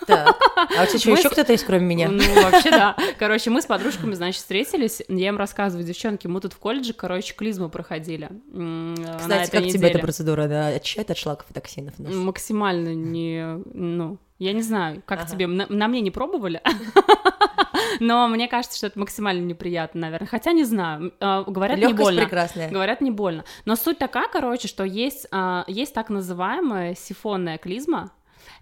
Так. 0.07 0.35
А 0.77 0.83
у 0.83 0.85
тебя 0.87 0.99
что, 0.99 1.11
еще 1.11 1.29
кто-то 1.29 1.51
есть, 1.51 1.63
кроме 1.65 1.85
меня? 1.85 2.09
Ну, 2.27 2.43
вообще, 2.43 2.69
да. 2.71 2.95
Короче, 3.19 3.49
мы 3.49 3.61
с 3.61 3.65
подружками, 3.65 4.13
значит, 4.13 4.41
встретились. 4.41 5.01
Я 5.07 5.29
им 5.29 5.37
рассказываю, 5.37 5.85
девчонки, 5.85 6.27
мы 6.27 6.39
тут 6.41 6.53
в 6.53 6.57
колледже, 6.57 6.93
короче, 6.93 7.33
клизму 7.33 7.69
проходили. 7.69 8.29
Кстати, 9.19 9.51
как 9.51 9.67
тебе 9.67 9.89
эта 9.89 9.99
процедура, 9.99 10.47
да, 10.47 10.67
очищает 10.67 11.11
от 11.11 11.17
шлаков 11.17 11.49
и 11.51 11.53
токсинов 11.53 11.97
нас? 11.99 12.13
Максимально 12.13 12.93
не... 12.93 13.61
Ну, 13.73 14.17
я 14.39 14.53
не 14.53 14.61
знаю, 14.61 15.01
как 15.05 15.21
Ага. 15.21 15.29
тебе... 15.29 15.47
На, 15.47 15.65
на 15.69 15.87
мне 15.87 16.01
не 16.01 16.11
пробовали? 16.11 16.61
Но 17.99 18.27
мне 18.27 18.47
кажется, 18.47 18.77
что 18.77 18.87
это 18.87 18.99
максимально 18.99 19.41
неприятно, 19.45 20.01
наверное. 20.01 20.27
Хотя 20.27 20.51
не 20.51 20.63
знаю. 20.63 21.13
э, 21.19 21.43
Говорят, 21.47 21.77
не 21.79 21.93
больно. 21.93 22.21
прекрасная. 22.23 22.69
Говорят, 22.69 23.01
не 23.01 23.11
больно. 23.11 23.45
Но 23.65 23.75
суть 23.75 23.97
такая, 23.99 24.27
короче, 24.31 24.67
что 24.67 24.83
есть, 24.83 25.27
а, 25.31 25.63
есть 25.67 25.93
так 25.93 26.09
называемая 26.09 26.95
сифонная 26.95 27.57
клизма. 27.57 28.11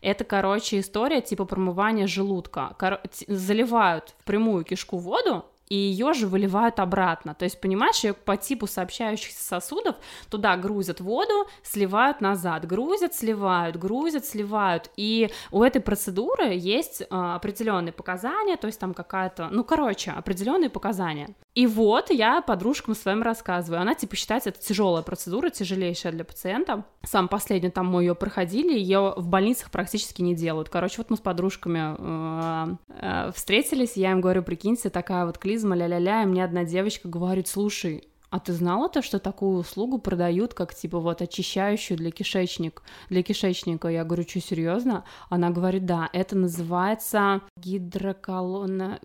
Это, 0.01 0.24
короче, 0.24 0.79
история 0.79 1.22
типа 1.22 1.46
промывания 1.46 2.08
желудка. 2.08 2.75
Кор- 2.79 3.01
заливают 3.27 4.15
в 4.20 4.24
прямую 4.24 4.63
кишку 4.65 4.98
воду, 4.98 5.46
и 5.72 5.75
ее 5.75 6.12
же 6.12 6.27
выливают 6.27 6.81
обратно. 6.81 7.34
То 7.34 7.46
есть, 7.46 7.62
понимаешь, 7.62 8.03
ее 8.03 8.13
по 8.13 8.36
типу 8.36 8.67
сообщающихся 8.67 9.41
сосудов 9.41 9.96
туда 10.29 10.58
грузят 10.58 11.00
воду, 11.00 11.48
сливают 11.63 12.20
назад, 12.20 12.67
грузят, 12.67 13.15
сливают, 13.15 13.77
грузят, 13.77 14.25
сливают. 14.25 14.91
И 14.98 15.29
у 15.50 15.63
этой 15.63 15.81
процедуры 15.81 16.48
есть 16.55 17.03
а, 17.10 17.36
определенные 17.36 17.93
показания, 17.93 18.58
то 18.58 18.67
есть 18.67 18.81
там 18.81 18.93
какая-то, 18.93 19.48
ну, 19.50 19.63
короче, 19.63 20.12
определенные 20.12 20.70
показания. 20.70 21.29
И 21.53 21.67
вот 21.67 22.12
я 22.12 22.41
подружкам 22.41 22.96
своим 22.96 23.22
рассказываю. 23.22 23.81
Она 23.81 23.93
типа 23.93 24.15
считается 24.15 24.50
это 24.50 24.60
тяжелая 24.60 25.03
процедура, 25.03 25.50
тяжелейшая 25.50 26.13
для 26.13 26.24
пациента. 26.24 26.86
Сам 27.03 27.27
последний 27.27 27.70
там 27.70 27.88
мы 27.88 28.03
ее 28.03 28.15
проходили, 28.15 28.77
ее 28.77 29.13
в 29.17 29.27
больницах 29.27 29.70
практически 29.70 30.22
не 30.22 30.34
делают. 30.34 30.70
Короче, 30.70 30.96
вот 31.00 31.10
мы 31.10 31.17
с 31.17 31.20
подружками 31.20 31.96
э, 31.98 32.75
э, 32.88 33.31
встретились, 33.34 33.98
я 33.98 34.12
им 34.12 34.22
говорю, 34.22 34.43
прикиньте, 34.43 34.89
такая 34.89 35.25
вот 35.25 35.38
клизма, 35.38 35.75
ля-ля-ля, 35.75 36.24
и 36.24 36.25
мне 36.25 36.43
одна 36.43 36.63
девочка 36.63 37.10
говорит, 37.10 37.50
слушай, 37.50 38.08
а 38.31 38.39
ты 38.39 38.53
знала 38.53 38.88
то, 38.88 39.01
что 39.01 39.20
такую 39.20 39.58
услугу 39.58 39.98
продают, 39.98 40.53
как 40.53 40.74
типа 40.74 41.00
вот 41.00 41.22
очищающую 41.22 41.98
для 41.98 42.12
кишечник, 42.12 42.81
для 43.10 43.24
кишечника? 43.24 43.89
Я 43.89 44.05
говорю, 44.05 44.24
что 44.24 44.39
серьезно? 44.39 45.03
Она 45.29 45.50
говорит, 45.50 45.86
да, 45.86 46.10
это 46.13 46.38
называется 46.38 47.41
гидроколона, 47.58 49.01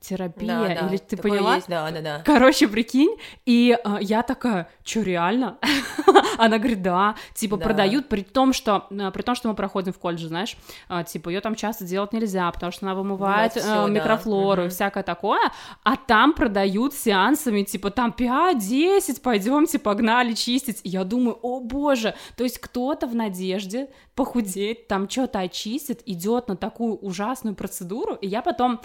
терапия, 0.00 0.46
Да, 0.48 0.68
да, 0.82 0.88
или 0.88 0.96
ты 0.98 1.16
поняла? 1.16 1.56
есть, 1.56 1.68
да, 1.68 1.90
да, 1.90 2.00
да. 2.00 2.22
Короче, 2.24 2.68
прикинь, 2.68 3.16
и 3.46 3.76
а, 3.84 3.98
я 4.00 4.22
такая, 4.22 4.68
что 4.84 5.02
реально? 5.02 5.58
Она 6.38 6.58
говорит, 6.58 6.82
да, 6.82 7.14
типа 7.34 7.56
Да. 7.56 7.64
продают, 7.64 8.08
при 8.08 8.22
том, 8.22 8.52
что 8.52 8.86
а, 8.90 9.10
при 9.10 9.22
том, 9.22 9.34
что 9.34 9.48
мы 9.48 9.54
проходим 9.54 9.92
в 9.92 9.98
колледже, 9.98 10.28
знаешь, 10.28 10.56
а, 10.88 11.02
типа 11.04 11.28
ее 11.30 11.40
там 11.40 11.54
часто 11.54 11.84
делать 11.84 12.12
нельзя, 12.12 12.50
потому 12.52 12.72
что 12.72 12.86
она 12.86 12.94
вымывает 12.94 13.18
Вымывает 13.18 13.56
э, 13.56 13.60
всё, 13.60 13.86
да. 13.86 13.88
микрофлору 13.88 14.62
и 14.62 14.64
Мгм. 14.66 14.70
всякое 14.74 15.02
такое, 15.02 15.40
а 15.82 15.96
там 15.96 16.32
продают 16.32 16.94
сеансами, 16.94 17.62
типа 17.62 17.90
там 17.90 18.12
5-10, 18.16 19.20
пойдемте, 19.22 19.78
погнали 19.78 20.32
чистить. 20.34 20.80
И 20.84 20.88
я 20.88 21.04
думаю, 21.04 21.38
о 21.42 21.60
боже, 21.60 22.14
то 22.36 22.44
есть 22.44 22.58
кто-то 22.58 23.06
в 23.06 23.14
надежде 23.14 23.88
похудеть, 24.18 24.88
там 24.88 25.08
что-то 25.08 25.38
очистит, 25.38 26.02
идет 26.04 26.48
на 26.48 26.56
такую 26.56 26.96
ужасную 26.96 27.54
процедуру, 27.54 28.16
и 28.16 28.26
я 28.26 28.42
потом 28.42 28.80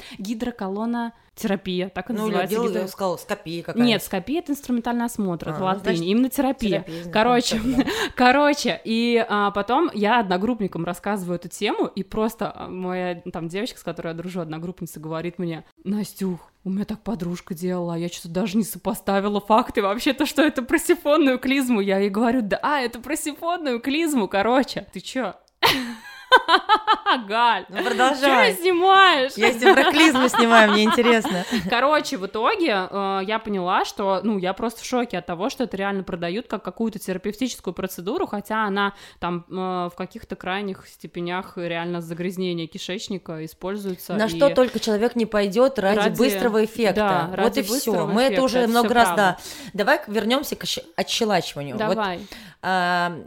гидроколонотерапия, 1.36 1.90
так 1.90 2.10
и 2.10 2.14
Ну, 2.14 2.24
называется. 2.28 2.56
гидро- 2.58 2.82
я 2.82 2.88
сказал, 2.88 3.18
скопи 3.18 3.62
какая 3.62 3.84
Нет, 3.84 4.04
скопия 4.04 4.40
это 4.40 4.52
инструментальный 4.52 5.06
осмотр, 5.06 5.50
А, 5.50 5.52
это 5.52 5.60
ну, 5.60 5.66
латынь, 5.66 5.82
значит, 5.84 6.04
именно 6.04 6.30
терапия. 6.30 6.82
терапия, 6.84 7.12
Короче, 7.12 7.60
ну, 7.64 7.78
короче, 8.16 8.82
и 8.84 9.26
а, 9.28 9.52
потом 9.52 9.90
я 9.94 10.20
одногруппникам 10.20 10.86
рассказываю 10.86 11.36
эту 11.36 11.50
тему, 11.50 11.88
и 11.88 12.04
просто 12.04 12.52
а, 12.56 12.68
моя 12.68 13.22
там 13.32 13.48
девочка, 13.48 13.80
с 13.80 13.84
которой 13.84 14.10
я 14.10 14.14
дружу, 14.14 14.42
одногруппница, 14.42 15.00
говорит 15.00 15.40
мне, 15.40 15.66
Настюх, 15.84 16.40
у 16.64 16.70
меня 16.70 16.86
так 16.86 17.02
подружка 17.02 17.54
делала, 17.54 17.96
а 17.96 17.98
я 17.98 18.08
что-то 18.08 18.30
даже 18.30 18.58
не 18.58 18.64
сопоставила 18.64 19.42
факты 19.42 19.82
вообще-то, 19.82 20.26
что 20.26 20.42
это 20.42 20.62
про 20.62 20.78
сифонную 20.78 21.38
клизму. 21.40 21.82
Я 21.82 21.98
ей 22.00 22.10
говорю, 22.10 22.42
да, 22.42 22.60
а, 22.62 22.80
это 22.80 23.00
про 23.00 23.16
сифонную 23.18 23.80
клизму, 23.80 24.28
короче. 24.28 24.88
Ты 24.94 25.00
чё? 25.02 25.36
Галь, 27.28 27.66
Ну, 27.70 27.84
продолжай. 27.84 28.54
снимаешь? 28.56 29.34
Я 29.36 29.52
тебе 29.54 29.74
про 29.74 29.92
клизму 29.92 30.28
снимаю, 30.30 30.72
мне 30.72 30.84
интересно. 30.86 31.46
Короче, 31.70 32.18
в 32.18 32.26
итоге 32.26 32.88
э, 32.90 33.20
я 33.26 33.40
поняла, 33.40 33.86
что, 33.86 34.22
ну, 34.24 34.38
я 34.38 34.54
просто 34.54 34.82
в 34.82 34.86
шоке 34.86 35.18
от 35.20 35.26
того, 35.26 35.50
что 35.50 35.66
это 35.66 35.78
реально 35.78 36.04
продают 36.04 36.48
как 36.48 36.64
какую-то 36.64 37.00
терапевтическую 37.00 37.74
процедуру, 37.74 38.26
хотя 38.26 38.66
она 38.66 38.94
там 39.20 39.46
э, 39.50 39.54
в 39.54 39.94
каких-то 39.96 40.36
крайних 40.36 40.88
степенях 40.88 41.54
реально 41.58 42.02
загрязнения 42.02 42.68
кишечника 42.68 43.46
используется. 43.46 44.14
На 44.16 44.26
и- 44.26 44.30
что 44.30 44.50
только 44.50 44.80
человек 44.80 45.16
не 45.16 45.26
пойдет 45.26 45.78
ради, 45.80 45.98
Ради- 45.98 46.18
быстрого 46.18 46.66
эффекта. 46.66 46.96
да, 46.96 47.28
вот 47.30 47.36
ради 47.38 47.60
и 47.60 47.64
все. 47.64 48.08
Мы 48.08 48.24
это 48.24 48.42
уже 48.42 48.60
это 48.60 48.70
много 48.70 48.94
раз, 48.94 49.06
правда. 49.06 49.38
да. 49.74 49.74
Давай 49.74 50.02
вернемся 50.08 50.56
к 50.56 50.64
отщелачиванию. 50.96 51.76
Вот, 51.78 51.88
Давай. 51.96 52.20
а, 52.62 53.20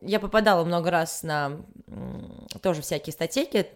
я 0.00 0.20
попадала 0.20 0.64
много 0.64 0.90
раз 0.90 1.22
на 1.22 1.52
тоже 2.62 2.82
всякие 2.82 3.12
статейки. 3.12 3.66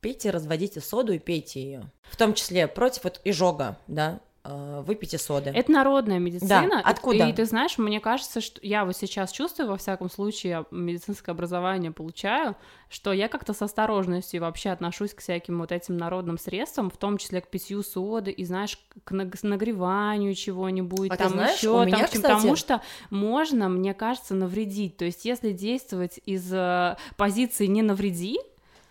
Пейте, 0.00 0.30
разводите 0.30 0.80
соду 0.80 1.12
и 1.12 1.18
пейте 1.18 1.62
ее. 1.62 1.90
В 2.10 2.16
том 2.16 2.34
числе 2.34 2.66
против 2.66 3.04
вот 3.04 3.20
изжога, 3.24 3.78
да. 3.86 4.20
А, 4.42 4.80
выпейте 4.82 5.18
соды. 5.18 5.50
Это 5.54 5.70
народная 5.70 6.18
медицина. 6.18 6.68
Да, 6.70 6.80
откуда? 6.82 7.28
И, 7.28 7.32
ты 7.32 7.44
знаешь, 7.44 7.76
мне 7.76 8.00
кажется, 8.00 8.40
что 8.40 8.58
я 8.62 8.84
вот 8.84 8.96
сейчас 8.96 9.32
чувствую, 9.32 9.68
во 9.68 9.76
всяком 9.76 10.08
случае, 10.10 10.64
медицинское 10.70 11.32
образование 11.32 11.90
получаю, 11.92 12.56
что 12.88 13.12
я 13.12 13.28
как-то 13.28 13.52
с 13.52 13.60
осторожностью 13.62 14.40
вообще 14.40 14.70
отношусь 14.70 15.12
к 15.14 15.20
всяким 15.20 15.58
вот 15.58 15.72
этим 15.72 15.96
народным 15.96 16.38
средствам, 16.38 16.90
в 16.90 16.96
том 16.96 17.18
числе 17.18 17.40
к 17.40 17.48
питью 17.48 17.82
соды 17.82 18.30
и, 18.30 18.44
знаешь, 18.44 18.78
к 19.04 19.12
нагреванию 19.42 20.34
чего-нибудь, 20.34 21.10
А 21.10 21.16
там 21.16 21.32
еще, 21.54 21.72
там, 21.90 22.06
кстати- 22.06 22.22
потому 22.22 22.56
что 22.56 22.80
можно, 23.10 23.68
мне 23.68 23.94
кажется, 23.94 24.34
навредить. 24.34 24.96
То 24.96 25.04
есть, 25.04 25.24
если 25.24 25.52
действовать 25.52 26.18
из 26.24 26.50
э, 26.52 26.96
позиции 27.16 27.66
не 27.66 27.82
навреди, 27.82 28.38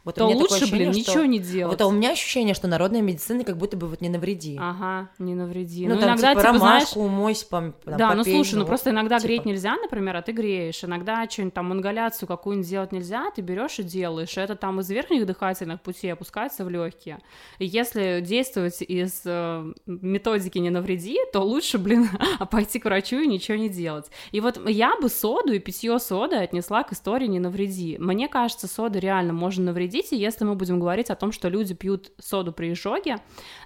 Вот 0.06 0.16
у 0.16 0.20
то 0.20 0.26
меня 0.28 0.40
такое 0.40 0.60
лучше, 0.60 0.72
блин, 0.72 0.90
ощущение, 0.90 1.04
что- 1.04 1.12
ничего 1.12 1.26
не 1.26 1.40
делать. 1.40 1.72
Вот 1.72 1.82
а 1.82 1.88
у 1.88 1.92
меня 1.92 2.12
ощущение, 2.12 2.54
что 2.54 2.68
народная 2.68 3.02
медицина 3.02 3.44
как 3.44 3.58
будто 3.58 3.78
бы 3.78 3.88
вот 3.88 4.02
не 4.02 4.10
навреди. 4.10 4.58
Ага, 4.60 5.10
не 5.20 5.36
навреди. 5.36 5.88
ну, 5.88 5.96
Ну, 5.96 6.02
там, 6.02 6.10
иногда, 6.12 6.30
типа, 6.32 6.42
типа, 6.42 6.58
знаешь, 6.58 6.84
ромашку 6.84 7.00
умойся, 7.02 7.46
пом- 7.50 7.74
там, 7.84 7.98
Да, 7.98 8.12
ну 8.14 8.20
попей, 8.20 8.36
слушай, 8.36 8.54
ну 8.56 8.62
вот, 8.62 8.68
просто 8.68 8.90
иногда 8.92 9.18
типа. 9.20 9.28
греть 9.28 9.46
нельзя, 9.46 9.76
например, 9.76 10.16
а 10.16 10.22
ты 10.22 10.32
греешь. 10.32 10.84
Иногда 10.84 11.28
что-нибудь 11.30 11.54
там 11.54 11.74
ингаляцию 11.74 12.28
какую-нибудь 12.28 12.70
делать 12.70 12.92
нельзя, 12.92 13.30
ты 13.36 13.42
берешь 13.42 13.80
и 13.80 13.84
делаешь. 13.84 14.38
Это 14.38 14.56
там 14.56 14.80
из 14.80 14.90
верхних 14.90 15.26
дыхательных 15.26 15.82
путей 15.82 16.14
опускается 16.14 16.64
в 16.66 16.70
легкие. 16.70 17.20
И 17.60 17.66
если 17.66 18.22
действовать 18.22 18.82
из 18.82 19.22
э, 19.26 19.74
методики 19.86 20.58
не 20.60 20.70
навреди, 20.70 21.18
то 21.34 21.42
лучше, 21.42 21.78
блин, 21.78 22.08
пойти 22.52 22.80
к 22.80 22.86
врачу 22.86 23.20
и 23.20 23.28
ничего 23.28 23.58
не 23.58 23.70
делать. 23.70 24.06
И 24.32 24.40
вот 24.40 24.60
я 24.70 24.96
бы 25.00 25.10
соду 25.10 25.52
и 25.52 25.60
питье 25.60 26.00
соды 26.00 26.38
отнесла 26.38 26.84
к 26.84 26.94
истории 26.94 27.28
не 27.28 27.40
навреди. 27.40 27.98
Мне 28.00 28.28
кажется, 28.28 28.68
сода 28.68 29.00
реально 29.00 29.34
можно 29.34 29.66
навредить, 29.66 29.89
и 29.98 30.16
если 30.16 30.46
мы 30.46 30.56
будем 30.56 30.80
говорить 30.80 31.10
о 31.10 31.16
том, 31.16 31.32
что 31.32 31.50
люди 31.50 31.74
пьют 31.74 32.12
соду 32.20 32.52
при 32.52 32.74
изжоге, 32.74 33.18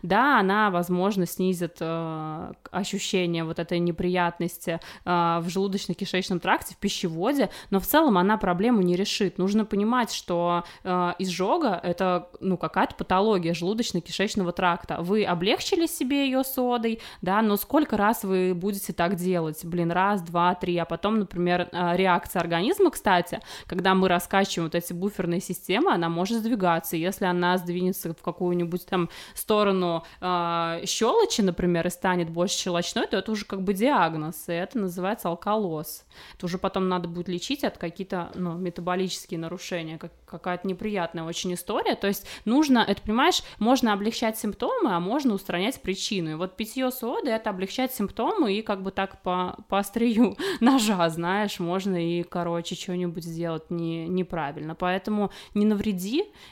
да, 0.01 0.39
она, 0.39 0.69
возможно, 0.69 1.25
снизит 1.25 1.77
э, 1.79 2.51
ощущение 2.71 3.43
вот 3.43 3.59
этой 3.59 3.79
неприятности 3.79 4.79
э, 5.05 5.09
в 5.41 5.47
желудочно-кишечном 5.47 6.39
тракте, 6.39 6.75
в 6.75 6.77
пищеводе, 6.77 7.49
но 7.69 7.79
в 7.79 7.85
целом 7.85 8.17
она 8.17 8.37
проблему 8.37 8.81
не 8.81 8.95
решит. 8.95 9.37
Нужно 9.37 9.65
понимать, 9.65 10.11
что 10.11 10.63
э, 10.83 11.13
изжога— 11.19 11.79
это, 11.83 12.29
ну, 12.39 12.57
какая-то 12.57 12.95
патология 12.95 13.53
желудочно-кишечного 13.53 14.51
тракта. 14.51 14.97
Вы 15.01 15.25
облегчили 15.25 15.85
себе 15.85 16.25
ее 16.25 16.43
содой, 16.43 16.99
да, 17.21 17.41
но 17.41 17.57
сколько 17.57 17.97
раз 17.97 18.23
вы 18.23 18.53
будете 18.53 18.93
так 18.93 19.15
делать? 19.15 19.63
Блин, 19.63 19.91
раз, 19.91 20.21
два, 20.21 20.55
три, 20.55 20.77
а 20.77 20.85
потом, 20.85 21.19
например, 21.19 21.69
э, 21.71 21.97
реакция 21.97 22.41
организма, 22.41 22.91
кстати, 22.91 23.39
когда 23.65 23.93
мы 23.93 24.07
раскачиваем 24.07 24.67
вот 24.67 24.75
эти 24.75 24.93
буферные 24.93 25.41
системы, 25.41 25.91
она 25.91 26.09
может 26.13 26.37
сдвигаться. 26.37 26.95
Если 26.95 27.25
она 27.25 27.57
сдвинется 27.57 28.13
в 28.13 28.21
какую-нибудь 28.21 28.85
там 28.85 29.09
сторону 29.33 30.03
э, 30.21 30.83
щелочи, 30.85 31.41
например, 31.41 31.87
и 31.87 31.89
станет 31.89 32.29
больше 32.29 32.57
щелочной, 32.57 33.07
то 33.07 33.17
это 33.17 33.31
уже 33.31 33.45
как 33.45 33.63
бы 33.63 33.73
диагноз, 33.73 34.47
и 34.47 34.53
это 34.53 34.79
называется 34.79 35.29
алкалоз. 35.29 36.05
Это 36.35 36.45
уже 36.45 36.57
потом 36.57 36.87
надо 36.87 37.07
будет 37.07 37.27
лечить 37.27 37.63
от 37.63 37.77
какие-то 37.77 38.31
ну, 38.35 38.53
метаболические 38.53 39.39
нарушения, 39.39 39.97
как, 39.97 40.11
какая-то 40.25 40.67
неприятная 40.67 41.23
очень 41.23 41.53
история. 41.53 41.95
То 41.95 42.07
есть 42.07 42.25
нужно, 42.45 42.79
это 42.87 43.01
понимаешь, 43.01 43.41
можно 43.59 43.93
облегчать 43.93 44.37
симптомы, 44.37 44.95
а 44.95 44.99
можно 44.99 45.33
устранять 45.33 45.81
причину. 45.81 46.31
И 46.31 46.35
вот 46.35 46.55
питье 46.55 46.91
соды 46.91 47.29
это 47.29 47.49
облегчать 47.49 47.93
симптомы 47.93 48.53
и 48.53 48.61
как 48.61 48.83
бы 48.83 48.91
так 48.91 49.21
по, 49.21 49.57
по 49.67 49.79
острию 49.79 50.37
ножа, 50.59 51.09
знаешь, 51.09 51.59
можно 51.59 51.95
и, 51.95 52.23
короче, 52.23 52.75
что-нибудь 52.75 53.23
сделать 53.23 53.69
не, 53.69 54.07
неправильно. 54.07 54.75
Поэтому 54.75 55.31
не 55.53 55.65
навреди, 55.65 56.02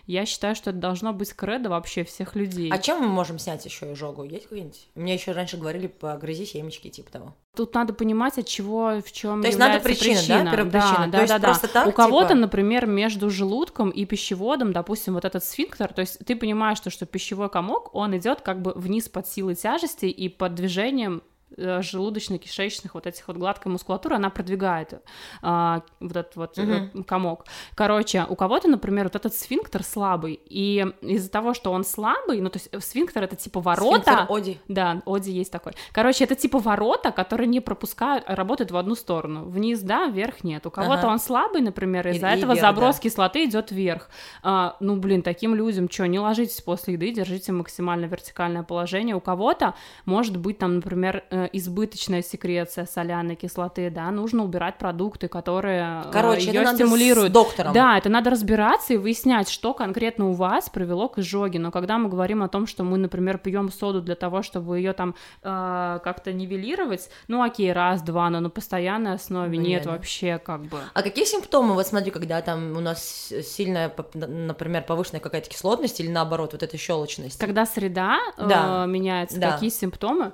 я 0.08 0.25
считаю, 0.25 0.55
что 0.55 0.70
это 0.70 0.79
должно 0.79 1.13
быть 1.13 1.34
кредо 1.34 1.70
вообще 1.70 2.03
всех 2.03 2.36
людей. 2.36 2.70
А 2.72 2.77
чем 2.77 3.01
мы 3.01 3.08
можем 3.08 3.39
снять 3.39 3.65
еще 3.65 3.91
изжогу? 3.93 4.24
Есть 4.24 4.43
какой-нибудь? 4.43 4.88
Мне 4.96 5.13
еще 5.13 5.31
раньше 5.31 5.58
говорили 5.58 5.88
погрызи 5.88 6.46
семечки, 6.46 6.89
типа 6.89 7.12
того. 7.12 7.36
Тут 7.55 7.74
надо 7.74 7.93
понимать, 7.93 8.38
от 8.38 8.48
чего, 8.48 9.01
в 9.05 9.12
чем 9.12 9.41
То 9.41 9.48
есть 9.48 9.60
надо 9.60 9.77
является 9.77 10.03
причина, 10.05 10.43
да, 10.46 10.51
первопричина? 10.51 11.08
Да, 11.12 11.27
да, 11.27 11.39
да, 11.39 11.48
просто 11.48 11.67
так, 11.67 11.88
У 11.88 11.91
кого-то, 11.91 12.29
типа- 12.29 12.39
например, 12.39 12.86
между 12.86 13.29
желудком 13.29 13.89
и 13.89 14.05
пищеводом, 14.05 14.72
допустим, 14.72 15.15
вот 15.15 15.25
этот 15.25 15.43
сфинктер, 15.43 15.91
то 15.91 16.00
есть 16.00 16.20
ты 16.25 16.38
понимаешь, 16.38 16.77
что, 16.77 16.89
что 16.89 17.05
пищевой 17.05 17.50
комок, 17.50 17.93
он 17.93 18.17
идет 18.17 18.39
как 18.39 18.62
бы 18.62 18.72
вниз 18.75 19.10
под 19.10 19.27
силой 19.27 19.55
тяжести 19.55 20.05
и 20.05 20.29
под 20.29 20.55
движением 20.55 21.24
желудочно-кишечных 21.58 22.91
вот 22.93 23.08
этих 23.08 23.27
вот 23.27 23.38
гладкой 23.38 23.72
мускулатуры, 23.72 24.15
она 24.15 24.29
продвигает 24.29 25.01
а, 25.41 25.81
вот 26.00 26.15
этот 26.15 26.36
вот 26.36 26.58
э, 26.58 26.89
комок. 27.05 27.46
Короче, 27.75 28.25
у 28.27 28.36
кого-то, 28.36 28.67
например, 28.67 29.05
вот 29.05 29.15
этот 29.15 29.34
сфинктер 29.34 29.84
слабый, 29.84 30.39
и 30.46 30.86
из-за 31.01 31.29
того, 31.29 31.53
что 31.53 31.72
он 31.72 31.84
слабый, 31.84 32.41
ну, 32.41 32.50
то 32.50 32.60
есть 32.60 32.70
сфинктер— 32.84 33.24
это 33.24 33.36
типа 33.36 33.60
ворота... 33.60 34.01
Сфинктер 34.01 34.25
Оди. 34.29 34.60
Да, 34.67 35.01
Оди 35.05 35.31
есть 35.31 35.51
такой. 35.51 35.74
Короче, 35.91 36.24
это 36.24 36.36
типа 36.36 36.60
ворота, 36.60 37.12
которые 37.12 37.48
не 37.48 37.60
пропускают, 37.60 38.24
а 38.27 38.36
работают 38.36 38.72
в 38.72 38.77
одну 38.77 38.96
сторону. 38.96 39.46
Вниз, 39.46 39.81
да, 39.81 40.08
вверх 40.08 40.43
нет. 40.43 40.65
У 40.65 40.72
кого-то 40.72 41.01
Ага. 41.01 41.12
он 41.12 41.20
слабый, 41.20 41.62
например, 41.62 42.08
И- 42.08 42.12
из-за 42.12 42.29
и 42.29 42.38
этого 42.38 42.53
вверх, 42.53 42.62
заброс 42.62 42.96
да. 42.96 43.01
кислоты 43.01 43.46
идет 43.46 43.72
вверх. 43.72 44.10
А, 44.43 44.77
ну, 44.79 44.96
блин, 44.96 45.22
таким 45.22 45.55
людям 45.55 45.89
что, 45.89 46.08
не 46.08 46.20
ложитесь 46.20 46.62
после 46.62 46.93
еды, 46.93 47.12
держите 47.12 47.51
максимально 47.51 48.05
вертикальное 48.05 48.63
положение. 48.63 49.15
У 49.15 49.20
кого-то 49.20 49.75
может 50.05 50.38
быть 50.38 50.58
там, 50.58 50.75
например, 50.75 51.24
э, 51.29 51.40
избыточная 51.45 52.21
секреция 52.21 52.86
соляной 52.86 53.36
кислоты, 53.36 53.89
да, 53.89 54.10
нужно 54.12 54.43
убирать 54.43 54.77
продукты, 54.77 55.27
которые 55.27 56.03
Короче, 56.12 56.48
ее 56.48 56.62
это 56.62 56.63
надо 56.71 56.77
стимулируют. 56.77 57.29
с 57.29 57.33
доктором. 57.33 57.74
Да, 57.74 57.98
это 57.98 58.10
надо 58.10 58.29
разбираться 58.29 58.93
и 58.93 58.98
выяснять, 58.98 59.50
что 59.50 59.74
конкретно 59.74 60.29
у 60.29 60.33
вас 60.33 60.69
привело 60.69 61.10
к 61.10 61.19
изжоге. 61.19 61.60
Но 61.60 61.71
когда 61.71 61.98
мы 61.98 62.10
говорим 62.10 62.43
о 62.43 62.48
том, 62.50 62.67
что 62.67 62.83
мы, 62.83 62.98
например, 62.98 63.38
пьем 63.38 63.71
соду 63.71 64.01
для 64.01 64.15
того, 64.15 64.41
чтобы 64.41 64.77
ее 64.77 64.93
там 64.93 65.15
э, 65.43 66.00
как-то 66.03 66.33
нивелировать, 66.33 67.10
ну 67.27 67.41
окей, 67.43 67.71
раз-два, 67.74 68.29
но 68.29 68.39
на 68.39 68.50
постоянной 68.50 69.13
основе 69.13 69.57
Ну, 69.57 69.65
нет 69.65 69.86
вообще 69.86 70.38
как 70.38 70.62
бы. 70.63 70.79
А 70.93 71.01
какие 71.01 71.25
симптомы? 71.25 71.74
Вот 71.74 71.88
смотри, 71.88 72.12
когда 72.12 72.41
там 72.41 72.75
у 72.77 72.79
нас 72.79 73.31
сильная, 73.43 73.93
например, 74.13 74.83
повышенная 74.83 75.19
какая-то 75.21 75.50
кислотность 75.50 76.00
или 76.00 76.10
наоборот, 76.10 76.53
вот 76.53 76.63
эта 76.63 76.77
щелочность. 76.77 77.39
Когда 77.39 77.65
среда 77.65 78.17
э, 78.38 78.48
Да. 78.48 78.86
меняется, 78.86 79.39
Да. 79.39 79.53
какие 79.53 79.69
симптомы? 79.69 80.31